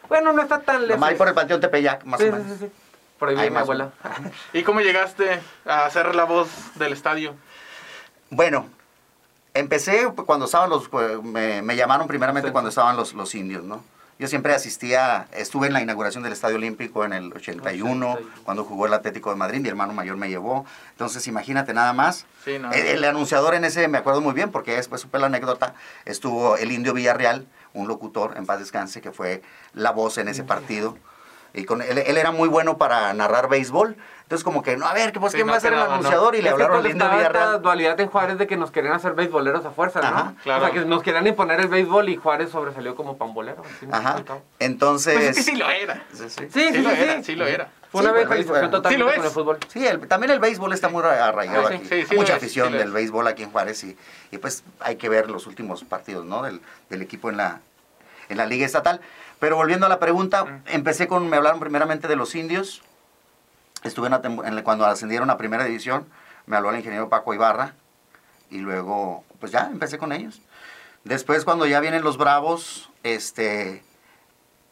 Bueno, 0.08 0.32
no 0.32 0.42
está 0.42 0.60
tan 0.60 0.86
lejos. 0.88 1.02
Ahí 1.04 1.14
por 1.14 1.28
el 1.28 1.34
Panteón 1.34 1.60
Tepeyac, 1.60 2.04
más 2.04 2.18
sí, 2.20 2.26
o 2.26 2.32
sí, 2.32 2.32
menos. 2.32 2.58
sí, 2.58 2.66
sí. 2.66 2.72
Por 3.20 3.28
ahí 3.28 3.36
Ahí 3.36 3.40
vive 3.42 3.50
mi 3.50 3.54
más 3.54 3.62
abuela. 3.62 3.90
¿Y 4.52 4.62
cómo 4.64 4.80
llegaste 4.80 5.40
a 5.64 5.84
hacer 5.86 6.14
la 6.16 6.24
voz 6.24 6.48
del 6.74 6.92
estadio? 6.92 7.36
Bueno, 8.30 8.66
empecé 9.54 10.08
cuando 10.26 10.46
estaban 10.46 10.70
los, 10.70 10.88
pues, 10.88 11.22
me, 11.22 11.62
me 11.62 11.76
llamaron 11.76 12.08
primeramente 12.08 12.48
Sí. 12.48 12.52
cuando 12.52 12.70
estaban 12.70 12.96
los, 12.96 13.12
los 13.14 13.34
indios, 13.36 13.62
¿no? 13.64 13.84
Yo 14.20 14.28
siempre 14.28 14.52
asistía, 14.52 15.28
estuve 15.32 15.68
en 15.68 15.72
la 15.72 15.80
inauguración 15.80 16.22
del 16.22 16.34
Estadio 16.34 16.56
Olímpico 16.56 17.06
en 17.06 17.14
el 17.14 17.32
81, 17.32 17.62
81. 18.12 18.18
cuando 18.44 18.64
jugó 18.64 18.84
el 18.84 18.92
Atlético 18.92 19.30
de 19.30 19.36
Madrid, 19.36 19.62
mi 19.62 19.70
hermano 19.70 19.94
mayor 19.94 20.18
me 20.18 20.28
llevó. 20.28 20.66
Entonces, 20.90 21.26
imagínate 21.26 21.72
nada 21.72 21.94
más. 21.94 22.26
Sí, 22.44 22.58
no. 22.58 22.70
El, 22.70 22.86
el 22.86 23.04
anunciador 23.04 23.54
en 23.54 23.64
ese, 23.64 23.88
me 23.88 23.96
acuerdo 23.96 24.20
muy 24.20 24.34
bien, 24.34 24.50
porque 24.50 24.76
después 24.76 25.00
supe 25.00 25.18
la 25.18 25.28
anécdota, 25.28 25.74
estuvo 26.04 26.58
el 26.58 26.70
Indio 26.70 26.92
Villarreal, 26.92 27.46
un 27.72 27.88
locutor, 27.88 28.34
en 28.36 28.44
paz 28.44 28.58
descanse, 28.58 29.00
que 29.00 29.10
fue 29.10 29.40
la 29.72 29.90
voz 29.90 30.18
en 30.18 30.28
ese 30.28 30.44
partido. 30.44 30.98
Y 31.52 31.64
con 31.64 31.82
él, 31.82 31.98
él 31.98 32.16
era 32.16 32.30
muy 32.30 32.48
bueno 32.48 32.78
para 32.78 33.12
narrar 33.14 33.48
béisbol. 33.48 33.96
Entonces, 34.22 34.44
como 34.44 34.62
que, 34.62 34.76
no, 34.76 34.86
a 34.86 34.94
ver, 34.94 35.12
pues, 35.12 35.32
Sí, 35.32 35.38
¿quién 35.38 35.48
no 35.48 35.52
va 35.52 35.56
a 35.56 35.60
ser 35.60 35.72
el 35.72 35.78
quedaba, 35.80 35.88
no. 35.88 35.94
anunciador? 35.98 36.36
Y 36.36 36.42
le 36.42 36.50
hablaron 36.50 36.76
al 36.78 36.86
Indio 36.88 37.10
Villarreal. 37.10 37.60
dualidad 37.62 37.98
en 37.98 38.06
Juárez 38.08 38.38
de 38.38 38.46
que 38.46 38.56
nos 38.56 38.70
querían 38.70 38.92
hacer 38.94 39.14
beisboleros 39.14 39.64
a 39.66 39.72
fuerza, 39.72 40.00
¿no? 40.00 40.06
Ajá, 40.06 40.34
claro. 40.44 40.62
O 40.62 40.66
sea, 40.66 40.74
que 40.74 40.86
nos 40.86 41.02
querían 41.02 41.26
imponer 41.26 41.58
el 41.58 41.66
béisbol 41.66 42.08
y 42.10 42.14
Juárez 42.16 42.50
sobresalió 42.50 42.94
como 42.94 43.16
pambolero. 43.16 43.62
Ajá. 43.90 44.22
Entonces... 44.60 45.14
Pues 45.14 45.26
es 45.30 45.36
que 45.36 45.42
sí 45.42 45.56
lo 45.56 45.68
era. 45.68 46.04
Sí, 46.12 46.30
sí. 46.30 46.46
Sí, 46.48 46.48
sí, 46.52 46.60
Sí 46.68 46.72
sí. 46.74 46.82
lo 46.82 46.90
sí. 46.90 46.96
era, 47.00 47.22
sí 47.24 47.34
lo 47.34 47.46
era. 47.48 47.68
Fue 47.90 48.02
una 48.02 48.10
sí 48.12 48.96
lo 48.96 49.06
con 49.06 49.24
el 49.24 49.30
fútbol. 49.32 49.58
Sí, 49.66 49.84
el- 49.84 50.06
también 50.06 50.30
el 50.30 50.38
béisbol 50.38 50.72
está 50.72 50.88
muy 50.88 51.02
arraigado 51.02 51.66
Sí, 51.66 51.74
aquí. 51.74 51.84
sí, 51.88 52.02
sí 52.02 52.06
Hay 52.12 52.16
Mucha 52.18 52.36
afición 52.36 52.72
del 52.72 52.92
béisbol 52.92 53.26
aquí 53.26 53.42
en 53.42 53.50
Juárez 53.50 53.82
y, 53.82 53.96
y 54.30 54.38
pues 54.38 54.62
hay 54.78 54.94
que 54.94 55.08
ver 55.08 55.28
los 55.28 55.48
últimos 55.48 55.82
partidos 55.82 56.24
¿no? 56.24 56.42
del, 56.44 56.60
del 56.88 57.02
equipo 57.02 57.30
en 57.30 57.36
la, 57.38 57.58
en 58.28 58.36
la 58.36 58.46
liga 58.46 58.64
estatal. 58.64 59.00
Pero 59.40 59.56
volviendo 59.56 59.86
a 59.86 59.88
la 59.88 59.98
pregunta, 59.98 60.60
empecé 60.66 61.08
con, 61.08 61.28
me 61.28 61.36
hablaron 61.36 61.58
primeramente 61.60 62.06
de 62.06 62.14
los 62.14 62.34
indios. 62.34 62.82
Estuve 63.82 64.06
en 64.08 64.12
la 64.12 64.48
en 64.48 64.62
cuando 64.62 64.84
ascendieron 64.84 65.30
a 65.30 65.38
primera 65.38 65.64
división, 65.64 66.06
me 66.46 66.56
habló 66.56 66.70
el 66.70 66.76
ingeniero 66.76 67.08
Paco 67.08 67.32
Ibarra 67.32 67.74
y 68.50 68.58
luego, 68.58 69.24
pues 69.40 69.50
ya, 69.50 69.70
empecé 69.72 69.96
con 69.96 70.12
ellos. 70.12 70.42
Después, 71.04 71.46
cuando 71.46 71.64
ya 71.64 71.80
vienen 71.80 72.02
los 72.04 72.18
Bravos, 72.18 72.90
este, 73.02 73.82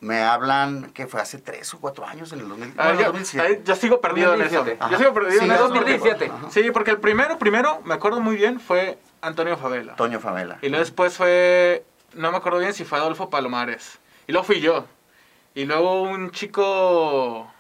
me 0.01 0.21
hablan, 0.21 0.91
que 0.93 1.07
fue 1.07 1.23
hace 1.23 1.39
tres 1.39 1.73
o 1.73 1.81
cuatro 1.81 2.07
años, 2.07 2.31
en 2.35 2.41
el 2.41 2.49
2000, 2.51 2.75
Ah, 2.77 2.85
bueno, 2.89 3.01
yo, 3.01 3.07
2007. 3.07 3.47
ahí- 3.47 3.63
yo 3.65 3.75
sigo 3.75 4.03
perdido 4.03 4.35
en 4.35 4.43
eso. 4.43 4.57
2017. 4.57 4.93
Yo 4.93 4.99
sigo 4.99 5.15
perdido 5.15 5.39
Sí, 5.41 5.45
en 5.47 5.53
eso. 5.53 5.63
2017. 5.69 6.27
porque- 6.29 6.63
Sí, 6.63 6.71
porque 6.71 6.91
el 6.91 6.99
primero, 6.99 7.39
primero, 7.39 7.81
me 7.87 7.95
acuerdo 7.95 8.21
muy 8.21 8.37
bien, 8.37 8.61
fue 8.61 8.99
Antonio 9.23 9.57
Favela. 9.57 9.97
Toño 9.97 10.21
Favela. 10.21 10.59
Y 10.61 10.69
luego 10.69 10.85
después 10.85 11.17
fue, 11.17 11.87
no 12.13 12.31
me 12.31 12.37
acuerdo 12.37 12.59
bien 12.59 12.75
si 12.75 12.85
fue 12.85 12.99
Adolfo 12.99 13.31
Palomares. 13.31 13.99
Y 14.29 14.33
luego 14.33 14.47
fui 14.47 14.61
yo. 14.61 14.85
Y 15.55 15.65
luego 15.65 16.03
un 16.03 16.31
chico 16.31 17.51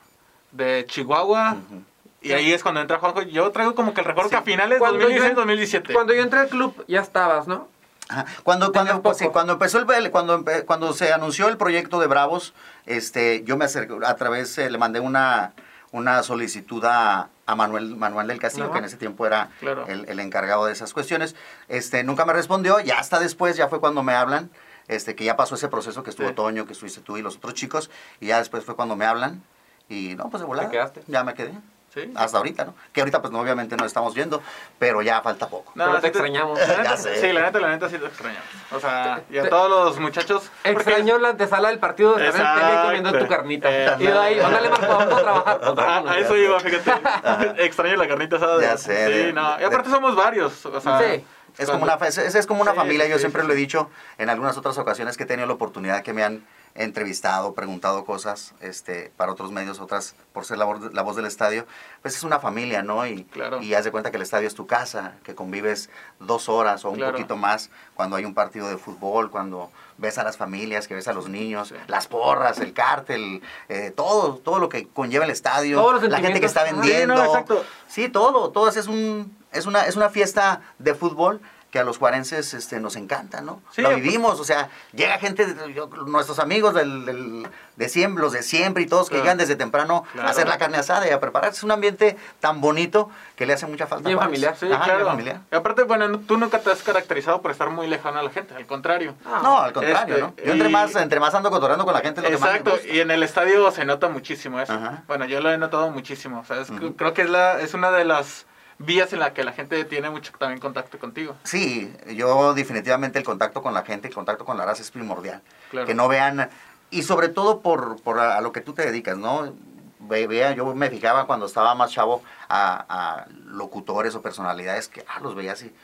de 0.53 0.85
Chihuahua. 0.87 1.57
Ujú. 1.67 1.83
Y 2.21 2.33
ahí 2.33 2.53
es 2.53 2.63
cuando 2.63 2.81
entra 2.81 2.99
Juanjo. 2.99 3.23
Yo 3.23 3.51
traigo 3.51 3.75
como 3.75 3.95
que 3.95 4.01
el 4.03 4.07
recuerdo 4.07 4.31
que 4.31 4.37
a 4.37 4.43
finales 4.43 4.75
de 4.77 4.79
Cuando 4.79 5.09
yo- 5.09 5.09
2016-2017. 5.25 5.93
Cuando 5.93 6.13
yo 6.15 6.23
entré 6.23 6.41
al 6.41 6.49
club 6.49 6.85
ya 6.87 7.01
estabas, 7.01 7.49
¿no? 7.49 7.69
Ajá. 8.11 8.27
Cuando, 8.43 8.73
cuando, 8.73 9.03
pues, 9.03 9.19
sí, 9.19 9.27
cuando 9.29 9.55
empezó 9.55 9.79
el 9.79 10.11
cuando, 10.11 10.39
empe- 10.39 10.65
cuando 10.65 10.93
se 10.95 11.13
anunció 11.13 11.49
el 11.49 11.57
proyecto 11.59 11.99
de 12.01 12.07
Bravos, 12.07 12.55
este, 12.87 13.45
yo 13.45 13.57
me 13.57 13.67
acerqué 13.67 13.95
a 14.05 14.17
través, 14.17 14.57
eh, 14.59 14.71
le 14.71 14.79
mandé 14.79 15.01
una, 15.01 15.53
una 15.93 16.23
solicitud 16.23 16.83
a, 16.87 17.29
a 17.47 17.55
Manuel, 17.55 17.97
Manuel 17.97 18.27
del 18.27 18.39
Castillo, 18.39 18.65
Ajá. 18.67 18.73
que 18.75 18.79
en 18.81 18.85
ese 18.87 18.97
tiempo 18.97 19.27
era 19.27 19.51
Claro. 19.61 19.87
el, 19.89 20.07
el 20.09 20.21
encargado 20.21 20.65
de 20.67 20.73
esas 20.73 20.95
cuestiones. 20.95 21.37
Este, 21.69 22.03
nunca 22.03 22.25
me 22.25 22.33
respondió, 22.33 22.81
ya 22.81 22.99
hasta 22.99 23.21
después, 23.21 23.57
ya 23.57 23.69
fue 23.69 23.79
cuando 23.81 24.03
me 24.03 24.15
hablan, 24.15 24.51
este, 24.89 25.15
que 25.15 25.25
ya 25.25 25.37
pasó 25.37 25.55
ese 25.55 25.69
proceso 25.69 26.03
que 26.03 26.11
estuvo 26.11 26.29
Sí. 26.29 26.35
Toño, 26.35 26.67
que 26.67 26.73
estuviste 26.73 27.01
tú 27.01 27.17
y 27.17 27.23
los 27.23 27.37
otros 27.37 27.55
chicos, 27.55 27.91
y 28.21 28.27
ya 28.29 28.39
después 28.39 28.65
fue 28.65 28.75
cuando 28.77 28.97
me 28.97 29.07
hablan, 29.07 29.43
y 29.89 30.15
no, 30.17 30.29
pues 30.31 30.41
de 30.41 30.47
volada, 30.47 30.69
quedaste? 30.71 31.03
ya 31.07 31.25
me 31.25 31.35
quedé. 31.35 31.53
Sí. 31.95 32.13
Hasta 32.17 32.37
ahorita, 32.37 32.67
¿no? 32.67 32.75
Que 32.93 33.01
ahorita 33.01 33.23
pues 33.23 33.33
no, 33.33 33.41
obviamente 33.41 33.75
no 33.75 33.87
estamos 33.87 34.15
viendo, 34.15 34.43
pero 34.79 35.01
ya 35.01 35.23
falta 35.23 35.49
poco. 35.49 35.73
No, 35.75 35.87
Pero 35.87 35.97
sí 35.97 36.03
te 36.03 36.09
extrañamos. 36.09 36.59
la 36.61 36.67
neta- 36.67 36.83
Ya 36.85 36.97
sé. 36.99 37.19
Sí, 37.19 37.33
la 37.33 37.41
neta, 37.41 37.59
la 37.61 37.69
neta 37.71 37.89
sí 37.89 37.97
te 37.97 38.05
extrañamos. 38.05 38.45
O 38.73 38.79
sea, 38.79 39.23
y 39.31 39.39
a 39.39 39.45
Te- 39.45 39.49
todos 39.49 39.71
los 39.71 39.99
muchachos. 39.99 40.51
porque- 40.63 40.71
Extrañó 40.73 41.17
la 41.19 41.31
antesala 41.31 41.71
del 41.71 41.79
partido 41.79 42.13
de 42.15 42.29
estar 42.29 42.85
comiendo 42.85 43.19
tu 43.19 43.27
carnita. 43.27 43.69
Eh, 43.73 43.97
y 44.01 44.07
de 44.07 44.19
ahí, 44.19 44.39
ándale 44.39 44.69
Marco, 44.69 44.87
vamos 44.87 45.15
a 45.15 45.23
trabajar. 45.23 45.59
Pues, 45.61 45.71
Ah, 45.79 45.85
vámonos. 45.87 46.13
a 46.15 46.19
eso 46.19 46.37
iba, 46.37 46.61
fíjate. 46.61 47.65
Extraño 47.65 47.97
la 47.97 48.07
carnita 48.07 48.37
asada. 48.37 48.59
de- 48.59 48.67
Ya 48.67 48.77
sé, 48.77 49.07
Sí, 49.07 49.13
de- 49.13 49.33
no. 49.33 49.55
Y 49.57 49.59
de- 49.61 49.65
aparte 49.65 49.89
somos 49.91 50.15
varios. 50.15 50.67
O 50.67 50.81
sea, 50.83 51.01
Sí. 51.01 51.25
Es 51.59 51.69
como 51.71 51.83
una, 51.85 51.95
es, 52.07 52.19
es 52.19 52.47
como 52.47 52.63
una 52.63 52.71
Sí, 52.73 52.77
familia, 52.77 53.07
yo 53.09 53.15
sí, 53.17 53.21
siempre 53.21 53.43
sí, 53.43 53.49
lo 53.49 53.55
he 53.55 53.57
dicho 53.57 53.91
en 54.19 54.31
algunas 54.31 54.57
otras 54.57 54.79
ocasiones 54.79 55.17
que 55.17 55.25
he 55.25 55.27
tenido 55.27 55.47
la 55.47 55.55
oportunidad 55.55 56.03
que 56.03 56.13
me 56.13 56.23
han 56.23 56.45
entrevistado, 56.75 57.55
preguntado 57.55 58.05
cosas 58.05 58.55
este, 58.61 59.11
para 59.17 59.33
otros 59.33 59.51
medios, 59.51 59.81
otras 59.81 60.15
por 60.33 60.45
ser 60.45 60.59
la 60.59 60.65
voz, 60.65 60.95
la 60.95 61.03
voz 61.03 61.17
del 61.17 61.25
estadio, 61.27 61.67
pues 62.03 62.15
es 62.15 62.23
una 62.23 62.39
familia, 62.39 62.83
¿no? 62.83 63.05
Y, 63.05 63.25
Claro. 63.25 63.61
y 63.61 63.75
haz 63.75 63.85
de 63.85 63.91
cuenta 63.91 64.11
que 64.13 64.17
el 64.17 64.23
estadio 64.23 64.47
es 64.47 64.55
tu 64.55 64.67
casa, 64.69 65.15
que 65.25 65.35
convives 65.35 65.91
dos 66.21 66.49
horas 66.49 66.85
o 66.85 66.91
un 66.91 66.97
Claro. 66.97 67.13
poquito 67.13 67.37
más 67.37 67.71
cuando 67.95 68.15
hay 68.15 68.25
un 68.25 68.35
partido 68.35 68.69
de 68.69 68.77
fútbol, 68.79 69.31
cuando 69.31 69.71
ves 69.97 70.19
a 70.19 70.23
las 70.23 70.37
familias, 70.37 70.87
que 70.87 70.95
ves 70.95 71.09
a 71.09 71.13
los 71.13 71.29
niños, 71.29 71.69
Sí. 71.69 71.75
las 71.89 72.07
porras, 72.07 72.61
el 72.61 72.73
cártel, 72.73 73.43
eh, 73.69 73.93
todo, 73.97 74.37
todo 74.37 74.61
lo 74.61 74.69
que 74.69 74.87
conlleva 74.87 75.25
el 75.25 75.33
estadio, 75.33 75.93
la 76.03 76.21
gente 76.21 76.39
que 76.39 76.47
está. 76.47 76.63
Ah, 76.63 76.71
no, 76.73 76.79
vendiendo. 76.81 77.25
exacto. 77.25 77.65
Sí, 77.89 78.09
todo, 78.09 78.51
todo 78.51 78.69
es 78.69 78.87
un 78.87 79.37
es 79.53 79.67
una 79.67 79.87
es 79.87 79.97
una 79.97 80.09
fiesta 80.11 80.61
de 80.79 80.95
fútbol 80.95 81.41
que 81.71 81.79
a 81.79 81.85
los 81.85 81.99
juarenses 81.99 82.55
este, 82.55 82.81
nos 82.81 82.97
encanta, 82.97 83.43
¿no? 83.43 83.61
Sí, 83.73 83.83
lo 83.83 83.91
pues- 83.91 84.03
vivimos, 84.03 84.41
o 84.41 84.45
sea, 84.45 84.71
llega 84.95 85.19
gente, 85.19 85.47
yo- 85.75 85.87
nuestros 86.07 86.39
amigos 86.39 86.73
del, 86.73 87.05
del- 87.05 87.47
de 87.77 87.89
siempre, 87.91 88.23
los 88.25 88.33
de 88.33 88.43
siempre 88.43 88.83
y 88.83 88.87
todos 88.87 89.09
que 89.09 89.17
Claro. 89.17 89.25
llegan 89.25 89.37
desde 89.37 89.55
temprano 89.55 90.05
Claro. 90.15 90.29
a 90.29 90.31
hacer 90.31 90.49
la 90.49 90.57
carne 90.57 90.79
asada 90.79 91.07
y 91.07 91.11
a 91.11 91.21
prepararse. 91.21 91.59
Es 91.59 91.63
un 91.65 91.71
ambiente 91.71 92.17
tan 92.41 92.63
bonito 92.63 93.11
que 93.37 93.45
le 93.45 93.53
hace 93.53 93.67
mucha 93.67 93.87
falta. 93.87 94.09
Bien 94.09 94.19
familiar. 94.19 94.57
Sí, 94.59 94.65
Ajá, 94.73 94.83
claro. 94.83 95.05
familiar. 95.05 95.43
Y 95.53 95.57
aparte, 95.57 95.83
bueno, 95.83 96.09
no- 96.09 96.21
tú 96.21 96.39
nunca 96.39 96.59
te 96.59 96.71
has 96.73 96.83
caracterizado 96.83 97.43
por 97.43 97.51
estar 97.51 97.69
muy 97.69 97.87
lejano 97.87 98.19
a 98.19 98.23
la 98.23 98.31
gente, 98.31 98.55
al 98.55 98.65
contrario. 98.67 99.15
Ah, 99.27 99.41
No, 99.43 99.59
al 99.61 99.75
contrario, 99.75 100.15
Este, 100.15 100.27
¿no? 100.27 100.35
Yo 100.47 100.53
entre 100.53 100.69
y- 100.71 100.73
más, 100.73 100.97
entre 100.97 101.21
más 101.21 101.35
ando 101.35 101.51
cotorreando 101.51 101.85
con 101.85 101.93
la 101.93 102.01
gente, 102.01 102.23
lo 102.23 102.29
que 102.29 102.39
más 102.39 102.41
me 102.51 102.57
Exacto, 102.57 102.71
gusta. 102.71 102.89
y 102.89 103.01
en 103.01 103.11
el 103.11 103.23
estadio 103.23 103.71
se 103.73 103.85
nota 103.85 104.09
muchísimo 104.09 104.59
eso. 104.59 104.73
Ajá. 104.73 105.03
Bueno, 105.07 105.27
yo 105.27 105.43
lo 105.43 105.53
he 105.53 105.59
notado 105.59 105.91
muchísimo. 105.91 106.41
O 106.41 106.45
sea, 106.47 106.63
es- 106.63 106.71
Ujú. 106.71 106.97
creo 106.97 107.13
que 107.13 107.21
es, 107.23 107.29
la, 107.29 107.61
es 107.61 107.75
una 107.75 107.91
de 107.91 108.07
las 108.07 108.47
vías 108.79 109.13
en 109.13 109.19
la 109.21 109.33
que 109.35 109.45
la 109.45 109.53
gente 109.53 109.85
tiene 109.85 110.09
mucho 110.11 110.33
también 110.39 110.61
contacto 110.61 110.99
contigo. 110.99 111.37
Sí, 111.45 111.93
yo 112.15 112.55
definitivamente 112.55 113.19
el 113.19 113.25
contacto 113.25 113.63
con 113.63 113.75
la 113.75 113.83
gente, 113.83 114.09
el 114.09 114.15
contacto 114.15 114.45
con 114.45 114.57
la 114.57 114.65
raza 114.65 114.83
es 114.83 114.91
primordial. 114.91 115.43
Claro. 115.71 115.87
Que 115.87 115.95
no 115.95 116.09
vean, 116.09 116.49
y 116.91 117.03
sobre 117.03 117.29
todo 117.29 117.61
por, 117.61 118.01
por 118.03 118.19
a, 118.21 118.37
a 118.37 118.41
lo 118.41 118.53
que 118.53 118.61
tú 118.61 118.73
te 118.73 118.83
dedicas, 118.87 119.17
¿no? 119.17 119.53
Ve- 120.01 120.27
Vea, 120.27 120.53
yo 120.53 120.75
me 120.75 120.89
fijaba 120.91 121.27
cuando 121.27 121.47
estaba 121.47 121.75
más 121.75 121.91
chavo 121.91 122.23
a, 122.49 122.85
a 122.89 123.27
locutores 123.47 124.15
o 124.15 124.23
personalidades 124.23 124.89
que 124.89 125.05
ah, 125.09 125.19
los 125.21 125.35
veía 125.35 125.53
así. 125.53 125.75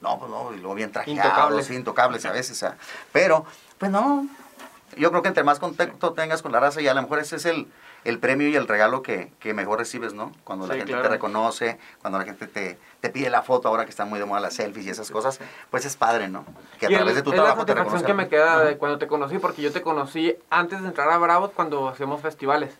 No, 0.00 0.18
pues 0.18 0.30
no, 0.30 0.52
y 0.52 0.56
luego 0.58 0.74
bien 0.74 0.90
trajeados, 0.90 1.24
Intocables. 1.24 1.70
intocables 1.70 2.24
a 2.26 2.32
veces. 2.32 2.62
ah. 2.64 2.76
Pero, 3.12 3.44
pues 3.78 3.90
no, 3.90 4.26
yo 4.96 5.10
creo 5.10 5.22
que 5.22 5.28
entre 5.28 5.44
más 5.44 5.60
contacto 5.60 6.12
tengas 6.12 6.42
con 6.42 6.50
la 6.50 6.58
raza, 6.60 6.80
y 6.80 6.88
a 6.88 6.94
lo 6.94 7.02
mejor 7.02 7.20
ese 7.20 7.36
es 7.36 7.44
el, 7.44 7.68
el 8.04 8.18
premio 8.18 8.48
y 8.48 8.56
el 8.56 8.66
regalo 8.66 9.02
que, 9.02 9.32
que 9.38 9.54
mejor 9.54 9.78
recibes, 9.78 10.12
¿no? 10.12 10.32
Cuando 10.44 10.66
la 10.66 10.74
Sí, 10.74 10.78
gente 10.80 10.92
claro. 10.92 11.04
te 11.08 11.14
reconoce, 11.14 11.78
cuando 12.00 12.18
la 12.18 12.24
gente 12.24 12.46
te, 12.46 12.78
te 13.00 13.10
pide 13.10 13.30
la 13.30 13.42
foto, 13.42 13.68
ahora 13.68 13.84
que 13.84 13.90
están 13.90 14.08
muy 14.08 14.18
de 14.18 14.24
moda 14.24 14.40
las 14.40 14.54
selfies 14.54 14.86
y 14.86 14.90
esas 14.90 15.10
cosas, 15.10 15.38
pues 15.70 15.84
es 15.84 15.96
padre, 15.96 16.28
¿no? 16.28 16.44
Que 16.80 16.86
a 16.86 16.90
Y 16.90 16.94
través 16.94 17.10
el- 17.10 17.16
de 17.16 17.22
tu 17.22 17.30
es 17.30 17.36
la 17.36 17.42
trabajo 17.44 17.64
te 17.64 17.72
satisfacción 17.72 18.02
reconozcan. 18.02 18.06
que 18.16 18.22
me 18.24 18.28
queda 18.28 18.64
de 18.64 18.76
cuando 18.76 18.98
te 18.98 19.06
conocí, 19.06 19.38
porque 19.38 19.62
yo 19.62 19.72
te 19.72 19.82
conocí 19.82 20.34
antes 20.50 20.82
de 20.82 20.88
entrar 20.88 21.10
a 21.10 21.18
Bravos 21.18 21.50
cuando 21.54 21.88
hacíamos 21.88 22.20
festivales, 22.20 22.70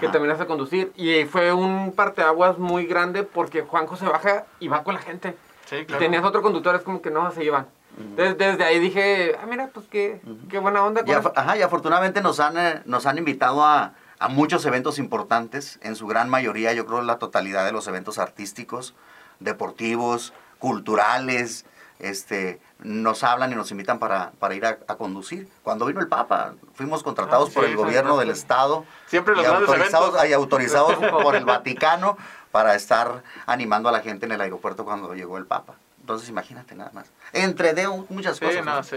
que 0.00 0.06
Ajá. 0.06 0.10
terminaste 0.12 0.44
de 0.44 0.48
conducir. 0.48 0.92
Y 0.96 1.24
fue 1.26 1.52
un 1.52 1.92
parteaguas 1.92 2.56
muy 2.58 2.86
grande 2.86 3.24
porque 3.24 3.60
Juanjo 3.62 3.96
se 3.96 4.06
baja 4.06 4.46
y 4.58 4.68
va 4.68 4.82
con 4.84 4.94
la 4.94 5.00
gente. 5.02 5.36
Sí, 5.66 5.76
Y 5.76 5.84
claro. 5.84 6.02
tenías 6.02 6.24
otro 6.24 6.40
conductor, 6.40 6.74
es 6.74 6.82
como 6.82 7.02
que 7.02 7.10
no 7.10 7.30
se 7.30 7.44
iban. 7.44 7.66
Entonces, 7.98 8.38
desde 8.38 8.64
ahí 8.64 8.78
dije, 8.78 9.36
ah, 9.38 9.44
mira, 9.46 9.68
pues 9.74 9.86
qué, 9.88 10.18
qué 10.48 10.58
buena 10.58 10.82
onda. 10.82 11.02
Y, 11.06 11.12
ajá, 11.12 11.58
y 11.58 11.62
afortunadamente 11.62 12.22
nos 12.22 12.40
han, 12.40 12.56
eh, 12.56 12.80
nos 12.86 13.04
han 13.04 13.18
invitado 13.18 13.62
a, 13.62 13.92
a 14.22 14.28
muchos 14.28 14.64
eventos 14.66 14.98
importantes, 15.00 15.78
en 15.82 15.96
su 15.96 16.06
gran 16.06 16.28
mayoría, 16.28 16.72
yo 16.72 16.86
creo 16.86 17.02
la 17.02 17.18
totalidad 17.18 17.64
de 17.64 17.72
los 17.72 17.88
eventos 17.88 18.18
artísticos, 18.18 18.94
deportivos, 19.40 20.32
culturales, 20.60 21.64
este, 21.98 22.60
nos 22.78 23.24
hablan 23.24 23.50
y 23.52 23.56
nos 23.56 23.70
invitan 23.72 23.98
para, 23.98 24.30
para 24.38 24.54
ir 24.54 24.64
a, 24.64 24.78
a 24.86 24.94
conducir. 24.96 25.48
Cuando 25.64 25.86
vino 25.86 26.00
el 26.00 26.06
Papa, 26.08 26.54
fuimos 26.74 27.02
contratados 27.02 27.50
Ah, 27.50 27.52
por 27.54 27.64
sí, 27.64 27.70
el 27.70 27.76
gobierno 27.76 28.16
del 28.16 28.30
Estado 28.30 28.84
Siempre 29.06 29.34
los 29.34 29.42
y 29.44 29.46
autorizados, 29.46 30.08
eventos. 30.10 30.28
y 30.28 30.32
autorizados 30.32 30.94
por 31.22 31.34
el 31.34 31.44
Vaticano 31.44 32.16
para 32.52 32.74
estar 32.76 33.24
animando 33.46 33.88
a 33.88 33.92
la 33.92 34.00
gente 34.00 34.26
en 34.26 34.32
el 34.32 34.40
aeropuerto 34.40 34.84
cuando 34.84 35.14
llegó 35.14 35.36
el 35.38 35.46
Papa. 35.46 35.74
Entonces 36.00 36.28
imagínate 36.28 36.74
nada 36.76 36.90
más. 36.94 37.06
Entre 37.32 37.74
de 37.74 37.88
muchas 38.08 38.36
Sí, 38.38 38.44
cosas. 38.44 38.64
no, 38.64 38.74
¿no? 38.76 38.82
sí. 38.84 38.96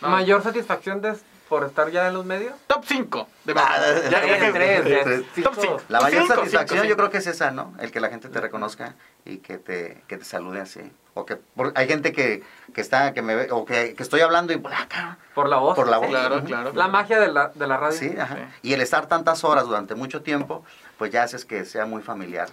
No. 0.00 0.08
¿Mayor 0.08 0.42
satisfacción 0.42 1.00
de, 1.00 1.16
por 1.52 1.64
estar 1.64 1.90
ya 1.90 2.08
en 2.08 2.14
los 2.14 2.24
medios? 2.24 2.54
Top 2.66 2.82
5. 2.86 3.28
De 3.44 3.52
Ah, 3.54 3.76
ya, 4.10 4.24
ya 4.26 4.52
tres, 4.54 4.84
ya, 4.88 5.04
tres. 5.04 5.22
Top 5.44 5.54
todos. 5.54 5.60
5. 5.60 5.80
La 5.90 6.00
mayor 6.00 6.22
Cinco, 6.22 6.34
satisfacción 6.36 6.78
cinco, 6.80 6.88
yo 6.88 6.96
creo 6.96 7.10
que 7.10 7.18
es 7.18 7.26
esa, 7.26 7.50
¿no? 7.50 7.74
El 7.78 7.90
que 7.92 8.00
la 8.00 8.08
gente 8.08 8.30
te 8.30 8.40
reconozca 8.40 8.94
y 9.26 9.36
que 9.38 9.58
te, 9.58 10.02
que 10.08 10.16
te 10.16 10.24
salude 10.24 10.62
así. 10.62 10.80
O 11.12 11.26
que 11.26 11.36
por- 11.36 11.74
hay 11.76 11.86
gente 11.86 12.12
que, 12.12 12.42
que 12.72 12.80
está, 12.80 13.12
que 13.12 13.20
me 13.20 13.34
ve, 13.34 13.48
o 13.52 13.66
que, 13.66 13.92
que 13.94 14.02
estoy 14.02 14.22
hablando 14.22 14.54
y 14.54 14.56
por 14.56 14.72
acá. 14.72 15.18
Por 15.34 15.46
la 15.50 15.58
voz. 15.58 15.76
Por 15.76 15.88
la 15.88 15.98
voz. 15.98 16.08
Claro, 16.08 16.42
claro. 16.42 16.72
La 16.72 16.88
magia 16.88 17.20
de 17.20 17.28
la, 17.30 17.48
de 17.48 17.66
la 17.66 17.76
radio. 17.76 17.98
Sí, 17.98 18.14
ajá. 18.18 18.34
Sí. 18.62 18.70
Y 18.70 18.72
el 18.72 18.80
estar 18.80 19.06
tantas 19.08 19.44
horas 19.44 19.64
durante 19.66 19.94
mucho 19.94 20.22
tiempo, 20.22 20.64
pues 20.96 21.10
ya 21.12 21.22
haces 21.24 21.44
que 21.44 21.66
sea 21.66 21.84
muy 21.84 22.00
familiar 22.00 22.48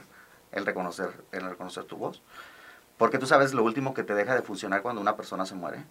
el 0.52 0.66
reconocer, 0.66 1.12
el 1.32 1.50
reconocer 1.50 1.86
tu 1.86 1.96
voz. 1.96 2.22
Porque 2.98 3.18
tú 3.18 3.28
sabes 3.28 3.54
lo 3.54 3.64
último 3.64 3.94
que 3.94 4.04
te 4.04 4.14
deja 4.14 4.36
de 4.36 4.42
funcionar 4.42 4.82
cuando 4.82 5.00
una 5.00 5.16
persona 5.16 5.46
se 5.46 5.56
muere. 5.56 5.86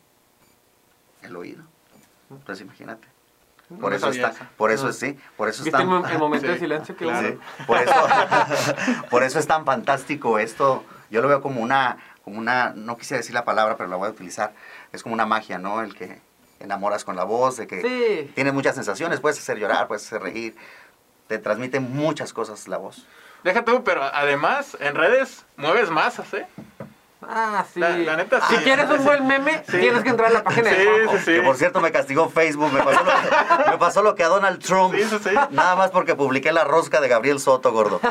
El 1.23 1.35
oído. 1.37 1.65
Entonces 2.31 2.65
imagínate. 2.65 3.07
Por 3.69 3.91
No 3.91 3.97
eso 3.97 4.09
está, 4.09 4.29
eso. 4.29 4.45
por 4.57 4.71
eso 4.71 4.87
No. 4.87 4.93
sí, 4.93 5.19
por 5.37 5.49
eso 5.51 5.63
¿Viste 5.63 5.77
está 5.77 5.83
el, 5.83 5.89
mo- 5.89 6.07
el 6.07 6.19
momento 6.19 6.47
de 6.47 6.59
silencio 6.59 6.97
que 6.97 7.05
claro. 7.05 7.29
Sí, 7.29 7.65
por 7.67 7.77
eso, 7.79 7.93
por 9.11 9.23
eso 9.23 9.39
es 9.39 9.47
tan 9.47 9.65
fantástico 9.67 10.39
esto. 10.39 10.85
Yo 11.11 11.21
lo 11.23 11.29
veo 11.29 11.43
como 11.43 11.61
una, 11.61 11.99
como 12.25 12.39
una, 12.39 12.71
no 12.75 12.97
quisiera 12.97 13.19
decir 13.19 13.35
la 13.35 13.45
palabra, 13.45 13.77
pero 13.77 13.89
la 13.91 13.97
voy 13.97 14.09
a 14.09 14.11
utilizar. 14.11 14.53
Es 14.93 15.03
como 15.03 15.15
una 15.15 15.27
magia, 15.27 15.59
¿no? 15.59 15.83
El 15.83 15.95
que 15.95 16.21
enamoras 16.61 17.05
con 17.05 17.15
la 17.17 17.25
voz, 17.25 17.57
de 17.59 17.67
que 17.67 17.83
Sí. 17.83 18.33
tienes 18.35 18.53
muchas 18.55 18.75
sensaciones, 18.75 19.21
puedes 19.21 19.39
hacer 19.39 19.59
llorar, 19.59 19.87
puedes 19.87 20.05
hacer 20.07 20.23
reír. 20.23 20.57
Te 21.27 21.39
transmite 21.39 21.79
muchas 21.79 22.33
cosas 22.33 22.69
la 22.69 22.79
voz. 22.79 23.07
Deja 23.45 23.65
tú, 23.65 23.85
pero 23.85 24.03
además 24.03 24.77
en 24.81 24.95
redes 24.95 25.45
mueves 25.57 25.91
masas, 25.91 26.33
¿eh? 26.35 26.47
Ah, 27.27 27.65
sí. 27.73 27.81
La- 27.81 27.91
la 27.97 28.17
neta, 28.17 28.41
Si 28.49 28.57
sí. 28.57 28.63
quieres 28.63 28.89
un 28.91 29.05
buen 29.05 29.27
meme, 29.27 29.63
Sí. 29.69 29.79
tienes 29.79 30.03
que 30.05 30.11
entrar 30.11 30.31
a 30.31 30.35
la 30.35 30.45
página 30.45 30.71
de 30.71 30.77
Sí, 30.77 30.85
Juanjo. 30.87 31.13
sí, 31.13 31.19
sí. 31.25 31.33
Que 31.35 31.43
por 31.43 31.57
cierto 31.57 31.81
me 31.81 31.91
castigó 31.91 32.29
Facebook, 32.29 32.73
me 32.73 32.81
pasó, 32.81 33.03
lo 33.05 33.11
que, 33.65 33.71
me 33.71 33.79
pasó 33.79 34.03
lo 34.03 34.15
que 34.15 34.23
a 34.25 34.29
Donald 34.29 34.63
Trump. 34.65 34.95
Sí, 34.95 35.03
sí, 35.05 35.19
sí. 35.25 35.31
Nada 35.51 35.75
más 35.75 35.91
porque 35.91 36.15
publiqué 36.15 36.53
la 36.53 36.63
rosca 36.65 37.01
de 37.01 37.09
Gabriel 37.09 37.41
Soto, 37.41 37.73
gordo. 37.73 38.01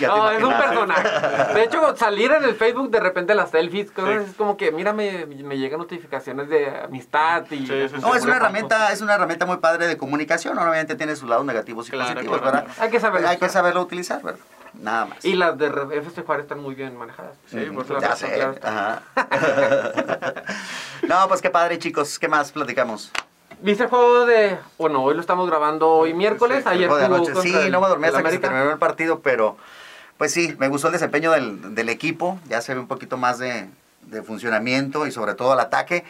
No, 0.00 0.30
es 0.30 0.42
un 0.44 0.52
personaje. 0.52 1.54
De 1.54 1.62
hecho, 1.64 1.96
salir 1.96 2.30
en 2.30 2.44
el 2.44 2.54
Facebook 2.54 2.90
de 2.90 3.00
repente 3.00 3.34
las 3.34 3.50
selfies, 3.50 3.90
es 3.96 4.34
como 4.36 4.56
que, 4.56 4.70
mira, 4.70 4.92
me, 4.92 5.24
me 5.26 5.56
llegan 5.56 5.78
notificaciones 5.78 6.48
de 6.50 6.68
amistad 6.84 7.44
y... 7.50 7.58
Sí, 7.58 7.66
sí, 7.66 7.88
sí. 7.88 7.96
No, 8.02 8.14
es 8.14 8.22
una 8.24 8.36
herramienta, 8.36 8.92
es 8.92 9.00
una 9.00 9.14
herramienta 9.14 9.46
muy 9.46 9.56
padre 9.56 9.86
de 9.86 9.96
comunicación. 9.96 10.58
Obviamente 10.58 10.96
tiene 10.96 11.16
sus 11.16 11.28
lados 11.28 11.46
negativos 11.46 11.88
y 11.88 11.92
Claro, 11.92 12.12
positivos, 12.14 12.38
claro, 12.40 12.52
¿verdad? 12.56 12.64
claro. 12.74 12.82
Hay 12.84 12.90
que 12.90 13.00
saberlo 13.00 13.28
Hay 13.28 13.36
que 13.38 13.48
saberlo 13.48 13.80
utilizar, 13.80 14.22
¿verdad? 14.22 14.40
Nada 14.80 15.06
más. 15.06 15.24
Y 15.24 15.34
las 15.34 15.56
de 15.58 15.66
FC 15.66 16.22
Juárez 16.22 16.44
están 16.44 16.60
muy 16.60 16.74
bien 16.74 16.96
manejadas. 16.96 17.36
Sí, 17.46 17.58
Ujú, 17.68 17.82
por 17.84 18.00
ya 18.00 18.16
sé. 18.16 18.42
Ajá. 18.62 19.02
no, 21.08 21.28
pues 21.28 21.42
qué 21.42 21.50
padre, 21.50 21.78
chicos. 21.78 22.18
¿Qué 22.18 22.28
más 22.28 22.52
platicamos? 22.52 23.12
¿Viste 23.60 23.84
el 23.84 23.88
juego 23.88 24.26
de.? 24.26 24.58
Bueno, 24.78 25.02
hoy 25.02 25.14
lo 25.14 25.20
estamos 25.20 25.48
grabando 25.48 25.88
hoy 25.90 26.12
miércoles. 26.12 26.62
Sí, 26.62 26.68
ayer 26.68 26.90
de 26.90 27.42
Sí, 27.42 27.54
el- 27.54 27.72
no 27.72 27.80
me 27.80 27.88
dormí 27.88 28.06
hasta 28.06 28.22
que 28.22 28.30
se 28.30 28.38
terminó 28.38 28.70
el 28.70 28.78
partido, 28.78 29.20
pero 29.20 29.56
pues 30.18 30.32
sí, 30.32 30.54
me 30.58 30.68
gustó 30.68 30.88
el 30.88 30.92
desempeño 30.92 31.30
del, 31.32 31.74
del 31.74 31.88
equipo. 31.88 32.38
Ya 32.48 32.60
se 32.60 32.74
ve 32.74 32.80
un 32.80 32.88
poquito 32.88 33.16
más 33.16 33.38
de, 33.38 33.68
de 34.02 34.22
funcionamiento 34.22 35.06
y 35.06 35.12
sobre 35.12 35.34
todo 35.34 35.54
el 35.54 35.60
ataque. 35.60 36.04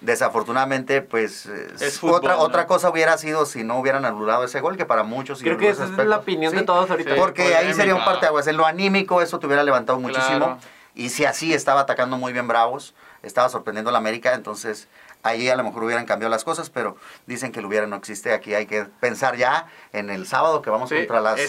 Desafortunadamente, 0.00 1.02
pues 1.02 1.46
eh, 1.46 1.74
Es 1.80 1.98
fútbol, 1.98 2.16
otra, 2.16 2.36
¿no? 2.36 2.42
otra 2.42 2.66
cosa 2.66 2.88
hubiera 2.90 3.18
sido 3.18 3.46
si 3.46 3.64
no 3.64 3.78
hubieran 3.78 4.04
anulado 4.04 4.44
ese 4.44 4.60
gol, 4.60 4.76
que 4.76 4.84
para 4.84 5.02
muchos... 5.02 5.40
Creo 5.40 5.58
que 5.58 5.68
esa 5.68 5.84
es 5.84 5.90
la 5.90 6.18
opinión 6.18 6.54
de 6.54 6.62
todos 6.62 6.90
ahorita. 6.90 7.14
Sí. 7.14 7.20
Porque 7.20 7.56
ahí 7.56 7.74
sería 7.74 7.94
un 7.94 8.04
parteaguas. 8.04 8.46
En 8.46 8.56
lo 8.56 8.66
anímico 8.66 9.22
eso 9.22 9.38
te 9.38 9.46
hubiera 9.46 9.64
levantado 9.64 9.98
muchísimo. 9.98 10.38
Claro. 10.38 10.58
Y 10.94 11.10
si 11.10 11.24
así 11.24 11.54
estaba 11.54 11.82
atacando 11.82 12.16
muy 12.16 12.32
bien 12.32 12.48
Bravos, 12.48 12.94
estaba 13.22 13.48
sorprendiendo 13.48 13.90
a 13.90 13.92
la 13.92 13.98
América, 13.98 14.34
entonces 14.34 14.88
ahí 15.28 15.48
a 15.48 15.56
lo 15.56 15.64
mejor 15.64 15.84
hubieran 15.84 16.06
cambiado 16.06 16.30
las 16.30 16.44
cosas, 16.44 16.70
pero 16.70 16.96
dicen 17.26 17.52
que 17.52 17.60
el 17.60 17.66
hubiera 17.66 17.86
no 17.86 17.96
existe. 17.96 18.32
Aquí 18.32 18.54
hay 18.54 18.66
que 18.66 18.84
pensar 18.84 19.36
ya 19.36 19.66
en 19.92 20.10
el 20.10 20.26
sábado 20.26 20.62
que 20.62 20.70
vamos 20.70 20.88
Sí, 20.88 20.96
contra 20.96 21.20
las. 21.20 21.40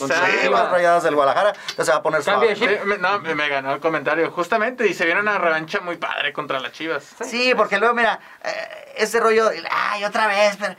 Chivas 0.42 0.72
rayadas 0.72 1.04
del 1.04 1.16
Guadalajara. 1.16 1.50
Entonces 1.52 1.86
se 1.86 1.92
va 1.92 1.98
a 1.98 2.04
poner 2.04 2.24
suave. 2.24 2.56
Sí, 2.56 2.68
no, 3.00 3.20
me 3.20 3.48
ganó 3.50 3.74
el 3.74 3.80
comentario. 3.80 4.32
Justamente, 4.32 4.88
y 4.88 4.94
se 4.94 5.06
viene 5.06 5.22
una 5.22 5.38
revancha 5.38 5.80
muy 5.80 5.98
padre 5.98 6.34
contra 6.34 6.60
las 6.60 6.72
Chivas. 6.72 7.16
Sí, 7.22 7.54
porque 7.56 7.78
luego, 7.78 7.94
mira, 7.94 8.20
eh, 8.44 8.94
ese 8.98 9.20
rollo, 9.20 9.50
ay, 9.72 10.04
otra 10.04 10.28
vez, 10.28 10.58
pero 10.60 10.76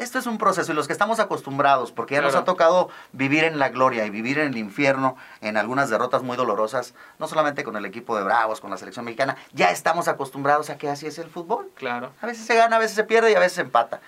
esto 0.00 0.18
es 0.18 0.26
un 0.26 0.38
proceso 0.38 0.72
y 0.72 0.74
los 0.74 0.86
que 0.86 0.92
estamos 0.92 1.20
acostumbrados, 1.20 1.92
porque 1.92 2.14
ya 2.14 2.22
nos 2.22 2.34
ha 2.34 2.44
tocado 2.44 2.88
vivir 3.12 3.44
en 3.44 3.58
la 3.58 3.68
gloria 3.68 4.06
y 4.06 4.10
vivir 4.10 4.38
en 4.38 4.48
el 4.48 4.56
infierno, 4.56 5.16
en 5.40 5.56
algunas 5.56 5.90
derrotas 5.90 6.22
muy 6.22 6.36
dolorosas, 6.36 6.94
no 7.18 7.28
solamente 7.28 7.64
con 7.64 7.76
el 7.76 7.84
equipo 7.84 8.16
de 8.16 8.24
Bravos, 8.24 8.60
con 8.60 8.70
la 8.70 8.76
selección 8.76 9.04
mexicana, 9.04 9.36
ya 9.52 9.70
estamos 9.70 10.08
acostumbrados 10.08 10.70
a 10.70 10.78
que 10.78 10.88
así 10.88 11.06
es 11.06 11.18
el 11.18 11.28
fútbol. 11.28 11.70
Claro. 11.74 12.12
A 12.20 12.26
veces 12.26 12.46
se 12.46 12.54
gana, 12.54 12.76
a 12.76 12.78
veces 12.78 12.96
se 12.96 13.04
pierde 13.04 13.30
y 13.30 13.34
a 13.34 13.38
veces 13.38 13.54
se 13.54 13.60
empata. 13.60 14.00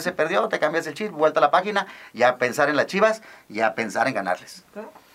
Se 0.00 0.12
perdió, 0.12 0.48
te 0.48 0.58
cambias 0.58 0.86
el 0.86 0.94
chip, 0.94 1.10
vuelta 1.10 1.40
a 1.40 1.42
la 1.42 1.50
página, 1.50 1.86
y 2.12 2.22
a 2.22 2.38
pensar 2.38 2.68
en 2.68 2.76
las 2.76 2.86
chivas 2.86 3.22
y 3.48 3.60
a 3.60 3.74
pensar 3.74 4.08
en 4.08 4.14
ganarles. 4.14 4.64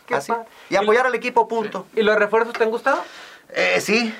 Qué 0.06 0.16
Así. 0.16 0.34
Y 0.70 0.76
apoyar 0.76 1.08
al 1.08 1.16
equipo, 1.16 1.48
punto. 1.48 1.88
¿Y 1.96 2.04
los 2.04 2.16
refuerzos 2.16 2.54
te 2.54 2.64
han 2.64 2.70
gustado? 2.70 3.04
Eh, 3.50 3.80
sí, 3.82 4.14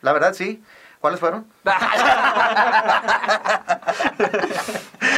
la 0.00 0.12
verdad 0.12 0.34
sí. 0.34 0.62
¿Cuáles 1.02 1.18
fueron? 1.18 1.44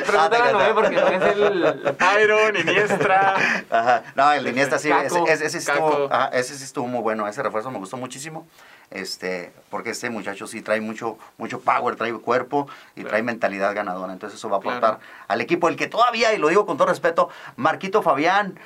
Pregúntale 0.06 0.36
a 0.48 0.52
Noé 0.52 0.72
porque 0.74 0.96
no 0.96 1.06
es 1.08 1.22
el. 1.22 1.94
Iron, 2.22 2.56
Iniestra. 2.56 3.34
Ajá. 3.70 4.02
No, 4.14 4.32
el 4.32 4.44
de 4.44 4.50
Iniesta 4.50 4.78
sí, 4.78 4.90
ese, 4.90 5.08
Caco. 5.14 5.26
ese- 5.28 5.44
ese 5.44 5.60
sí 5.60 5.66
Caco. 5.66 5.90
estuvo, 5.90 6.12
ajá, 6.12 6.28
ese 6.28 6.56
sí 6.56 6.64
estuvo 6.64 6.86
muy 6.86 7.00
bueno, 7.02 7.28
ese 7.28 7.42
refuerzo 7.42 7.70
me 7.70 7.76
gustó 7.78 7.98
muchísimo, 7.98 8.46
este, 8.90 9.52
porque 9.68 9.90
este 9.90 10.08
muchacho 10.08 10.46
sí 10.46 10.62
trae 10.62 10.80
mucho, 10.80 11.18
mucho 11.36 11.60
power, 11.60 11.96
trae 11.96 12.14
cuerpo 12.14 12.66
y 12.94 13.00
Claro. 13.00 13.10
trae 13.10 13.22
mentalidad 13.22 13.74
ganadora, 13.74 14.10
entonces 14.14 14.38
eso 14.38 14.48
va 14.48 14.56
a 14.56 14.60
Claro. 14.60 14.78
aportar 14.78 15.00
al 15.28 15.40
equipo, 15.42 15.68
el 15.68 15.76
que 15.76 15.86
todavía, 15.86 16.32
y 16.32 16.38
lo 16.38 16.48
digo 16.48 16.64
con 16.64 16.78
todo 16.78 16.88
respeto, 16.88 17.28
Marquito 17.56 18.00
Fabián, 18.00 18.58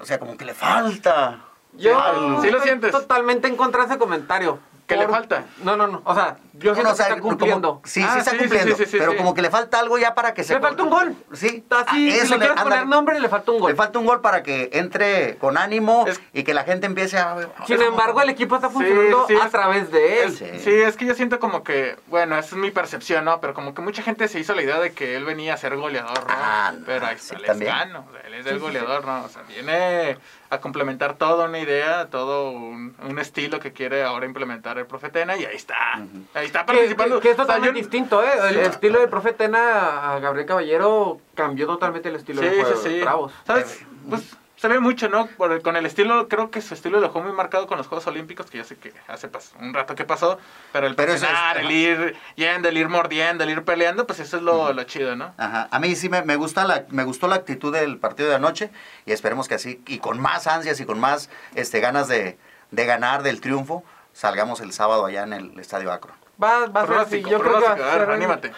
o 0.00 0.04
sea, 0.06 0.20
como 0.20 0.36
que 0.36 0.44
le 0.44 0.54
falta. 0.54 1.40
Yo 1.72 2.00
Sí 2.42 2.50
lo 2.50 2.58
estoy 2.58 2.60
sientes. 2.68 2.92
totalmente 2.92 3.48
en 3.48 3.56
contra 3.56 3.80
de 3.82 3.88
ese 3.88 3.98
comentario. 3.98 4.60
¿Qué 4.86 4.96
le 4.98 5.08
falta? 5.08 5.44
No, 5.64 5.74
no, 5.74 5.86
no. 5.86 6.02
O 6.04 6.14
sea, 6.14 6.36
yo 6.54 6.74
siento 6.74 6.82
No, 6.82 6.90
o 6.90 6.94
sea, 6.94 7.06
que 7.06 7.12
está 7.12 7.20
como- 7.22 7.30
cumpliendo. 7.36 7.80
sí, 7.84 8.02
Ah, 8.02 8.12
sí 8.14 8.18
está 8.20 8.30
sí, 8.32 8.38
cumpliendo, 8.38 8.76
sí, 8.76 8.84
sí, 8.86 8.96
pero 8.98 9.12
sí. 9.12 9.16
como 9.18 9.34
que 9.34 9.42
le 9.42 9.50
falta 9.50 9.78
algo 9.78 9.98
ya 9.98 10.14
para 10.14 10.34
que 10.34 10.44
se... 10.44 10.54
Le 10.54 10.60
falta 10.60 10.82
un 10.82 10.90
gol. 10.90 11.16
Sí, 11.32 11.64
Así, 11.70 11.70
ah, 11.70 11.86
si 11.92 12.10
eso 12.10 12.34
le 12.34 12.40
quieres 12.46 12.62
poner 12.62 12.86
nombre, 12.86 13.18
le 13.20 13.28
falta 13.28 13.52
un 13.52 13.60
gol. 13.60 13.70
Le 13.70 13.76
falta 13.76 13.98
un 13.98 14.06
gol 14.06 14.20
para 14.20 14.42
que 14.42 14.70
entre 14.74 15.36
con 15.38 15.56
ánimo 15.58 16.04
Es- 16.06 16.20
y 16.32 16.42
que 16.44 16.54
la 16.54 16.64
gente 16.64 16.86
empiece 16.86 17.18
a... 17.18 17.36
Sin 17.66 17.80
embargo, 17.80 18.20
el 18.20 18.30
equipo 18.30 18.56
está 18.56 18.68
funcionando 18.70 19.26
sí, 19.28 19.34
a 19.40 19.46
es- 19.46 19.50
través 19.50 19.90
de 19.90 20.22
él. 20.24 20.28
Es- 20.32 20.38
Sí. 20.38 20.46
sí. 20.64 20.70
es 20.70 20.96
que 20.96 21.06
yo 21.06 21.14
siento 21.14 21.38
como 21.40 21.62
que, 21.64 21.96
bueno, 22.08 22.36
esa 22.38 22.48
es 22.48 22.60
mi 22.60 22.70
percepción, 22.70 23.24
¿no? 23.24 23.40
Pero 23.40 23.54
como 23.54 23.74
que 23.74 23.82
mucha 23.82 24.02
gente 24.02 24.28
se 24.28 24.38
hizo 24.40 24.54
la 24.54 24.62
idea 24.62 24.78
de 24.80 24.92
que 24.92 25.16
él 25.16 25.24
venía 25.24 25.54
a 25.54 25.56
ser 25.56 25.76
goleador, 25.76 26.18
¿no? 26.20 26.26
Ah, 26.28 26.72
no, 26.78 26.84
Pero 26.84 27.06
ahí 27.06 27.16
sí, 27.18 27.34
está, 27.34 27.36
él 27.36 27.42
es 27.42 27.46
también. 27.48 27.70
gano, 27.72 28.06
o 28.08 28.12
sea, 28.12 28.20
él 28.22 28.34
es 28.34 28.42
Sí, 28.44 28.48
el 28.50 28.56
sí, 28.56 28.60
goleador, 28.60 29.04
¿no? 29.06 29.24
O 29.24 29.28
sea, 29.28 29.42
viene 29.48 30.18
a 30.50 30.58
complementar 30.60 31.14
toda 31.14 31.46
una 31.46 31.58
idea, 31.60 32.08
todo 32.10 32.50
un, 32.50 32.94
un 33.08 33.18
estilo 33.18 33.58
que 33.58 33.72
quiere 33.72 34.02
ahora 34.04 34.26
implementar 34.26 34.76
el 34.76 34.84
profetena 34.86 35.34
y 35.38 35.46
ahí 35.46 35.56
está, 35.56 36.00
ahí 36.42 36.46
está 36.48 36.60
Que, 36.60 36.72
participando. 36.74 37.16
que- 37.16 37.22
que 37.22 37.28
es 37.30 37.34
O 37.34 37.36
sea, 37.36 37.44
totalmente 37.46 37.78
yo- 37.80 37.82
distinto, 37.82 38.22
¿eh? 38.22 38.30
El, 38.50 38.58
estilo 38.58 39.00
del 39.00 39.08
profe 39.08 39.32
Tena 39.32 40.12
a 40.14 40.18
Gabriel 40.20 40.46
Caballero 40.46 41.20
cambió 41.34 41.66
totalmente 41.66 42.08
el 42.10 42.16
estilo 42.16 42.42
Sí, 42.42 42.48
del 42.48 42.54
sí, 42.56 42.60
juego 42.62 42.82
sí. 42.82 42.88
de 42.90 43.00
Bravos. 43.02 43.32
¿Sabes? 43.46 43.80
Pues 44.08 44.36
se 44.56 44.68
ve 44.68 44.78
mucho, 44.78 45.08
¿no? 45.08 45.26
Por 45.26 45.50
el- 45.50 45.60
con 45.62 45.74
el 45.74 45.86
estilo, 45.86 46.28
creo 46.28 46.50
que 46.52 46.60
su 46.60 46.74
estilo 46.74 47.00
lo 47.00 47.06
dejó 47.08 47.20
muy 47.20 47.32
marcado 47.32 47.66
con 47.66 47.78
los 47.78 47.88
Juegos 47.88 48.06
Olímpicos, 48.06 48.46
que 48.48 48.58
ya 48.58 48.64
sé 48.64 48.76
que 48.76 48.92
hace 49.08 49.28
pas- 49.28 49.50
un 49.60 49.74
rato 49.74 49.96
que 49.96 50.04
pasó, 50.04 50.38
pero 50.72 50.86
el 50.86 50.94
Pero 50.94 51.14
es- 51.14 51.24
el 51.56 51.70
ir 51.70 52.14
yendo, 52.36 52.68
el 52.68 52.76
ir 52.78 52.88
mordiendo, 52.88 53.42
el 53.42 53.50
ir 53.50 53.64
peleando, 53.64 54.06
pues 54.06 54.20
eso 54.20 54.36
es 54.36 54.42
lo, 54.44 54.72
lo 54.72 54.84
chido, 54.84 55.16
¿no? 55.16 55.34
Ajá. 55.36 55.66
A 55.70 55.78
mí 55.80 55.96
sí 55.96 56.08
me, 56.08 56.22
me 56.22 56.36
gusta 56.36 56.64
la, 56.64 56.84
me 56.90 57.02
gustó 57.02 57.26
la 57.26 57.34
actitud 57.36 57.72
del 57.72 57.98
partido 57.98 58.28
de 58.28 58.36
anoche 58.36 58.70
y 59.04 59.10
esperemos 59.10 59.48
que 59.48 59.54
así, 59.56 59.82
y 59.88 59.98
con 59.98 60.20
más 60.20 60.46
ansias 60.46 60.78
y 60.78 60.84
con 60.86 61.00
más 61.00 61.28
este, 61.56 61.80
ganas 61.80 62.06
de, 62.06 62.38
de 62.70 62.86
ganar 62.86 63.24
del 63.24 63.40
triunfo, 63.40 63.82
salgamos 64.12 64.60
el 64.60 64.72
sábado 64.72 65.06
allá 65.06 65.24
en 65.24 65.32
el 65.32 65.58
Estadio 65.58 65.90
Acro. 65.90 66.12
Va, 66.42 66.66
va 66.66 66.82
a 67.02 67.04
ser 67.06 67.20
Yo 67.22 67.40
creo 67.40 67.58
que 67.58 67.64
va 67.64 67.72
a 67.72 67.74
ver, 67.74 67.98
ser- 68.06 68.10
anímate. 68.10 68.52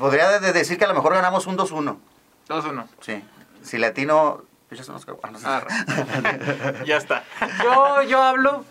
Podría 0.00 0.28
de- 0.30 0.40
de 0.40 0.52
decir 0.52 0.78
que 0.78 0.84
a 0.84 0.88
lo 0.88 0.94
mejor 0.94 1.14
ganamos 1.14 1.46
un 1.46 1.56
2-1. 1.56 1.96
2-1. 2.48 2.84
Sí. 3.00 3.24
Si 3.62 3.78
latino... 3.78 4.42
pues. 4.68 4.80
Ah. 5.44 5.56
Arre. 5.58 6.84
ya 6.84 6.96
está. 6.96 7.22
Yo, 7.62 8.02
yo 8.02 8.22
hablo 8.22 8.64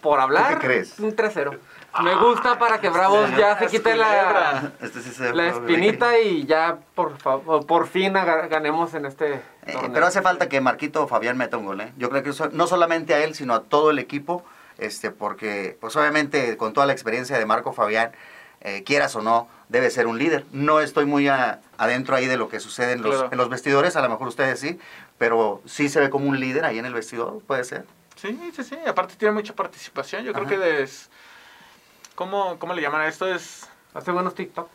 por 0.00 0.18
hablar. 0.20 0.58
qué 0.58 0.66
crees? 0.66 0.98
Un 0.98 1.14
3-0. 1.14 1.58
Me 2.02 2.14
gusta 2.14 2.58
para 2.58 2.80
que 2.80 2.88
Bravos 2.88 3.28
ya 3.36 3.58
se 3.58 3.66
quite 3.66 3.96
la. 3.96 4.70
Este 4.80 5.02
sí 5.02 5.10
se 5.10 5.34
la 5.34 5.48
espinita 5.48 6.18
y 6.20 6.46
ya 6.46 6.78
por 6.94 7.18
favor, 7.18 7.66
por 7.66 7.88
fin 7.88 8.12
ganemos 8.12 8.94
en 8.94 9.06
este 9.06 9.34
Eh, 9.66 9.76
pero 9.92 10.06
hace 10.06 10.22
falta 10.22 10.48
que 10.48 10.60
Marquito 10.60 11.06
Fabián 11.08 11.36
meta 11.36 11.56
un 11.56 11.66
gol, 11.66 11.80
¿eh? 11.80 11.92
Yo 11.98 12.08
creo 12.08 12.22
que 12.22 12.30
eso- 12.30 12.48
no 12.52 12.66
solamente 12.68 13.12
a 13.12 13.18
él, 13.24 13.34
sino 13.34 13.54
a 13.54 13.62
todo 13.64 13.90
el 13.90 13.98
equipo, 13.98 14.44
este, 14.80 15.10
porque, 15.10 15.76
pues 15.80 15.94
obviamente, 15.96 16.56
con 16.56 16.72
toda 16.72 16.86
la 16.86 16.92
experiencia 16.92 17.38
de 17.38 17.46
Marco 17.46 17.72
Fabián, 17.72 18.12
eh, 18.62 18.82
quieras 18.84 19.14
o 19.16 19.22
no, 19.22 19.48
debe 19.68 19.90
ser 19.90 20.06
un 20.06 20.18
líder. 20.18 20.44
No 20.52 20.80
estoy 20.80 21.06
muy 21.06 21.28
a- 21.28 21.60
adentro 21.78 22.14
ahí 22.16 22.26
de 22.26 22.36
lo 22.36 22.48
que 22.48 22.60
sucede 22.60 22.92
en 22.92 23.02
los, 23.02 23.14
Claro. 23.14 23.28
en 23.32 23.38
los 23.38 23.48
vestidores, 23.48 23.96
a 23.96 24.02
lo 24.02 24.08
mejor 24.10 24.28
ustedes 24.28 24.60
sí, 24.60 24.78
pero 25.16 25.62
sí 25.64 25.88
se 25.88 26.00
ve 26.00 26.10
como 26.10 26.26
un 26.28 26.38
líder 26.40 26.64
ahí 26.64 26.78
en 26.78 26.84
el 26.86 26.92
vestidor, 26.94 27.40
puede 27.46 27.64
ser. 27.64 27.86
Sí, 28.16 28.38
sí, 28.54 28.62
sí. 28.64 28.76
Aparte 28.86 29.14
tiene 29.16 29.32
mucha 29.32 29.54
participación. 29.54 30.24
Yo 30.24 30.32
creo 30.34 30.46
que 30.46 30.82
es... 30.82 31.08
¿Cómo, 32.14 32.58
¿Cómo 32.58 32.74
le 32.74 32.82
llaman 32.82 33.00
a 33.00 33.08
esto? 33.08 33.26
Es... 33.32 33.66
Hace 33.92 34.12
buenos 34.12 34.36
TikTok. 34.36 34.68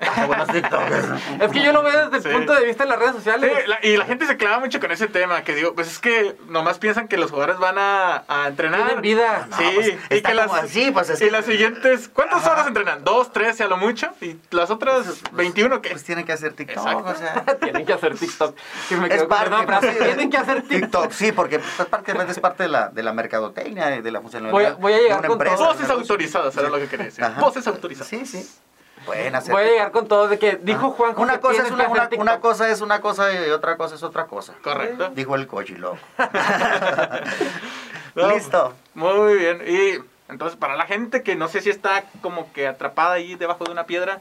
Ah, 0.00 0.26
buenos 0.26 0.48
TikToks. 0.48 0.94
Es 1.42 1.52
que 1.52 1.62
yo 1.62 1.72
lo 1.72 1.84
veo 1.84 2.10
desde 2.10 2.16
el 2.28 2.34
Sí. 2.34 2.38
punto 2.38 2.54
de 2.54 2.64
vista 2.66 2.82
de 2.82 2.90
las 2.90 2.98
redes 2.98 3.12
Sí, 3.12 3.18
sociales. 3.18 3.68
la- 3.68 3.78
y 3.86 3.96
la 3.96 4.04
gente 4.04 4.26
se 4.26 4.36
clava 4.36 4.58
mucho 4.58 4.80
con 4.80 4.90
ese 4.90 5.06
tema, 5.06 5.42
que 5.44 5.54
digo, 5.54 5.74
pues 5.74 5.86
es 5.86 5.98
que 6.00 6.36
nomás 6.48 6.78
piensan 6.78 7.06
que 7.06 7.16
los 7.18 7.30
jugadores 7.30 7.58
van 7.58 7.78
a, 7.78 8.24
a 8.26 8.48
entrenar. 8.48 8.82
Tienen 8.84 9.00
vida. 9.02 9.46
No, 9.48 9.56
Sí, 9.56 9.70
pues, 9.76 9.86
y 10.10 10.14
está 10.16 10.30
que 10.30 10.34
las, 10.34 10.46
como 10.48 10.60
así, 10.60 10.90
pues, 10.90 11.08
es 11.08 11.20
y 11.20 11.26
que- 11.26 11.30
las 11.30 11.44
siguientes, 11.44 12.08
¿cuántas 12.08 12.42
Ajá. 12.42 12.52
horas 12.52 12.66
entrenan? 12.66 13.04
¿Dos, 13.04 13.32
tres, 13.32 13.60
a 13.60 13.68
lo 13.68 13.76
mucho? 13.76 14.08
¿Y 14.20 14.36
las 14.50 14.70
otras 14.70 15.22
21 15.32 15.80
qué? 15.80 15.90
Pues 15.90 16.02
tienen 16.02 16.24
que 16.26 16.32
hacer 16.32 16.52
TikTok, 16.54 16.78
Exacto. 16.84 17.10
o 17.10 17.14
sea... 17.14 17.44
Tienen 17.60 17.86
que 17.86 17.92
hacer 17.92 18.18
TikTok. 18.18 18.56
Que 18.88 18.96
me 18.96 19.06
Es 19.14 19.22
parte, 19.24 19.54
pues, 19.66 19.80
sí. 19.94 19.98
Tienen 20.02 20.30
que 20.30 20.36
hacer 20.36 20.62
TikTok. 20.62 20.80
TikTok, 20.80 21.10
sí, 21.12 21.30
porque 21.30 21.60
pues, 21.60 22.28
es 22.28 22.40
parte 22.40 22.64
de 22.64 22.68
la, 22.68 22.88
de 22.88 23.02
la 23.04 23.12
mercadotecnia, 23.12 23.94
y 23.96 24.02
de 24.02 24.10
la 24.10 24.20
funcionalidad. 24.20 24.52
Voy 24.52 24.64
a- 24.64 24.74
voy 24.74 24.92
a 24.94 24.98
llegar 24.98 25.22
de 25.22 25.28
una 25.28 25.28
con 25.28 25.46
empresa, 25.46 25.62
de 25.62 25.68
Voces 25.68 25.90
autorizadas, 25.90 26.56
era 26.56 26.68
lo 26.70 26.78
que 26.78 26.88
quería 26.88 27.06
decir. 27.06 27.22
Ajá. 27.22 27.40
Voces 27.40 27.66
autorizadas. 27.68 28.08
Sí, 28.08 28.26
sí. 28.26 28.47
Pueden 29.08 29.34
hacer. 29.34 29.52
Voy 29.52 29.62
a 29.62 29.66
llegar 29.66 29.90
con 29.90 30.06
todo 30.06 30.28
de 30.28 30.38
que 30.38 30.56
dijo 30.56 30.90
Juanjo 30.90 31.22
una 31.22 31.40
cosa 31.40 31.62
es 31.62 31.70
una, 31.70 31.88
una, 31.88 32.40
cosa 32.40 32.68
es 32.68 32.82
una 32.82 33.00
cosa 33.00 33.32
y 33.32 33.50
otra 33.50 33.78
cosa 33.78 33.94
es 33.94 34.02
otra 34.02 34.26
cosa. 34.26 34.54
Correcto. 34.62 35.10
Dijo 35.14 35.34
el 35.34 35.46
cochilo. 35.46 35.98
No, 38.14 38.32
Listo. 38.32 38.74
Muy 38.94 39.36
bien. 39.36 39.62
Y 39.64 40.02
entonces, 40.28 40.58
para 40.58 40.74
la 40.74 40.86
gente 40.86 41.22
que 41.22 41.36
no 41.36 41.46
sé 41.46 41.60
si 41.60 41.70
está 41.70 42.04
como 42.20 42.52
que 42.52 42.66
atrapada 42.66 43.12
ahí 43.12 43.36
debajo 43.36 43.64
de 43.64 43.70
una 43.70 43.84
piedra, 43.84 44.20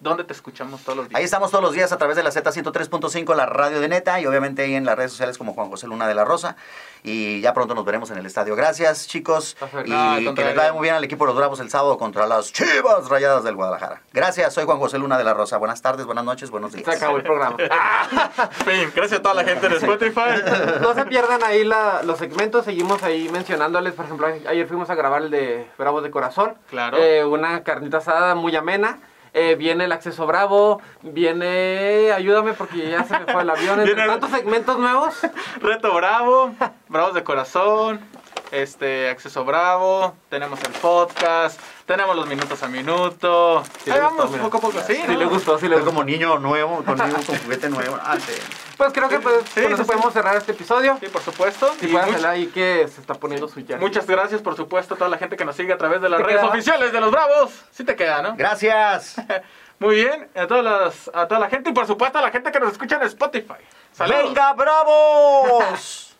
¿dónde 0.00 0.24
te 0.24 0.32
escuchamos 0.32 0.82
todos 0.82 0.96
los 0.96 1.08
días? 1.08 1.18
Ahí 1.18 1.24
estamos 1.24 1.50
todos 1.50 1.62
los 1.64 1.72
días 1.72 1.90
a 1.92 1.98
través 1.98 2.16
de 2.16 2.22
la 2.22 2.30
Z103.5, 2.30 3.34
la 3.34 3.46
radio 3.46 3.80
de 3.80 3.88
Neta, 3.88 4.20
y 4.20 4.26
obviamente 4.26 4.62
ahí 4.62 4.74
en 4.74 4.84
las 4.84 4.96
redes 4.96 5.10
sociales 5.12 5.38
como 5.38 5.54
Juan 5.54 5.68
José 5.70 5.86
Luna 5.86 6.06
de 6.06 6.14
la 6.14 6.24
Rosa. 6.24 6.56
Y 7.02 7.40
ya 7.40 7.54
pronto 7.54 7.74
nos 7.74 7.84
veremos 7.84 8.10
en 8.10 8.18
el 8.18 8.26
estadio. 8.26 8.56
Gracias, 8.56 9.06
chicos. 9.06 9.56
Y 9.84 10.34
que 10.34 10.44
les 10.44 10.56
vaya 10.56 10.72
muy 10.72 10.82
bien 10.82 10.94
al 10.96 11.04
equipo 11.04 11.24
de 11.24 11.28
los 11.28 11.36
Bravos 11.36 11.60
el 11.60 11.70
sábado 11.70 11.98
contra 11.98 12.26
las 12.26 12.52
Chivas 12.52 13.08
Rayadas 13.08 13.44
del 13.44 13.54
Guadalajara. 13.54 14.02
Gracias, 14.12 14.52
soy 14.54 14.64
Juan 14.64 14.78
José 14.78 14.98
Luna 14.98 15.16
de 15.16 15.22
la 15.24 15.32
Rosa. 15.34 15.56
Buenas 15.58 15.80
tardes, 15.82 16.04
buenas 16.04 16.24
noches, 16.24 16.50
buenos 16.50 16.72
días. 16.72 16.84
Se 16.84 16.96
acabó 16.96 17.16
el 17.18 17.22
programa. 17.22 17.56
Fin, 18.64 18.90
gracias 18.94 19.20
a 19.20 19.22
toda 19.22 19.34
la 19.34 19.44
gente 19.44 19.68
de 19.68 19.76
Spotify. 19.76 20.80
No 20.80 20.94
se 20.94 21.04
pierdan 21.06 21.42
ahí 21.44 21.64
la- 21.64 22.02
los 22.02 22.18
segmentos, 22.18 22.64
seguimos 22.64 23.02
ahí 23.02 23.28
mencionándoles, 23.28 23.94
por 23.94 24.04
ejemplo, 24.06 24.26
ayer 24.26 24.66
fuimos 24.66 24.90
a 24.90 24.94
grabar 24.94 25.22
el 25.22 25.30
de 25.30 25.66
Bravos 25.78 26.02
de 26.02 26.10
Corazón. 26.10 26.54
Claro. 26.70 26.96
Eh, 26.98 27.24
una 27.24 27.62
carnita 27.62 27.98
asada 27.98 28.34
muy 28.34 28.54
amena. 28.56 28.98
Eh, 29.38 29.54
viene 29.54 29.84
el 29.84 29.92
acceso 29.92 30.26
bravo, 30.26 30.80
viene, 31.02 32.10
ayúdame 32.10 32.54
porque 32.54 32.88
ya 32.88 33.04
se 33.04 33.18
me 33.18 33.30
fue 33.30 33.42
el 33.42 33.50
avión, 33.50 33.78
entre 33.86 34.06
tantos 34.06 34.30
segmentos 34.30 34.78
nuevos. 34.78 35.14
Reto 35.60 35.94
Bravo, 35.94 36.54
Bravos 36.88 37.12
de 37.12 37.22
Corazón, 37.22 38.00
este 38.50 39.10
Acceso 39.10 39.44
Bravo, 39.44 40.14
tenemos 40.28 40.62
el 40.62 40.72
podcast, 40.72 41.60
tenemos 41.86 42.14
los 42.16 42.26
minutos 42.26 42.62
a 42.62 42.68
minuto. 42.68 43.62
Sí, 43.84 43.90
Ahí 43.90 43.98
gustó, 44.00 44.16
vamos 44.16 44.30
mira. 44.30 44.42
poco 44.44 44.56
a 44.58 44.60
poco, 44.60 44.80
sí, 44.86 44.94
Sí 44.96 45.02
¿no? 45.06 45.18
le 45.18 45.24
gustó, 45.26 45.58
sí 45.58 45.68
le 45.68 45.76
gustó. 45.76 45.90
como 45.90 46.04
niño 46.04 46.38
nuevo, 46.38 46.82
con, 46.84 46.96
niño 46.98 47.14
con 47.26 47.38
juguete 47.38 47.68
nuevo. 47.70 47.98
Ah, 48.02 48.16
sí. 48.18 48.32
Pues 48.76 48.92
creo 48.92 49.08
que 49.08 49.18
pues, 49.20 49.44
Sí, 49.54 49.62
con 49.62 49.72
eso 49.72 49.86
podemos 49.86 50.12
cerrar 50.12 50.36
este 50.36 50.52
episodio. 50.52 50.96
Sí, 51.00 51.06
por 51.08 51.22
supuesto. 51.22 51.74
Y 51.82 51.96
hacerle 51.96 52.28
ahí 52.28 52.46
que 52.48 52.86
se 52.88 53.00
está 53.00 53.14
poniendo 53.14 53.48
su 53.48 53.60
ya. 53.60 53.76
muchas 53.78 54.06
gracias, 54.06 54.42
por 54.42 54.56
supuesto, 54.56 54.94
a 54.94 54.96
toda 54.98 55.10
la 55.10 55.18
gente 55.18 55.36
que 55.36 55.44
nos 55.44 55.56
sigue 55.56 55.72
a 55.72 55.78
través 55.78 56.00
de 56.00 56.08
las 56.08 56.18
¿Te 56.18 56.24
redes 56.26 56.40
queda? 56.40 56.50
oficiales 56.50 56.92
de 56.92 57.00
los 57.00 57.10
Bravos. 57.10 57.50
Sí 57.70 57.84
te 57.84 57.96
queda, 57.96 58.22
¿no? 58.22 58.36
Gracias. 58.36 59.16
Muy 59.78 59.96
bien, 59.96 60.28
a, 60.34 60.46
todas 60.46 60.64
las, 60.64 61.10
a 61.14 61.28
toda 61.28 61.38
la 61.38 61.50
gente 61.50 61.68
y 61.68 61.72
por 61.74 61.86
supuesto 61.86 62.18
a 62.18 62.22
la 62.22 62.30
gente 62.30 62.50
que 62.50 62.58
nos 62.60 62.72
escucha 62.72 62.96
en 62.96 63.02
Spotify. 63.02 63.54
Saludos. 63.92 64.24
¡Venga, 64.24 64.52
bravos! 64.54 66.16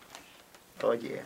Oye. 0.82 1.22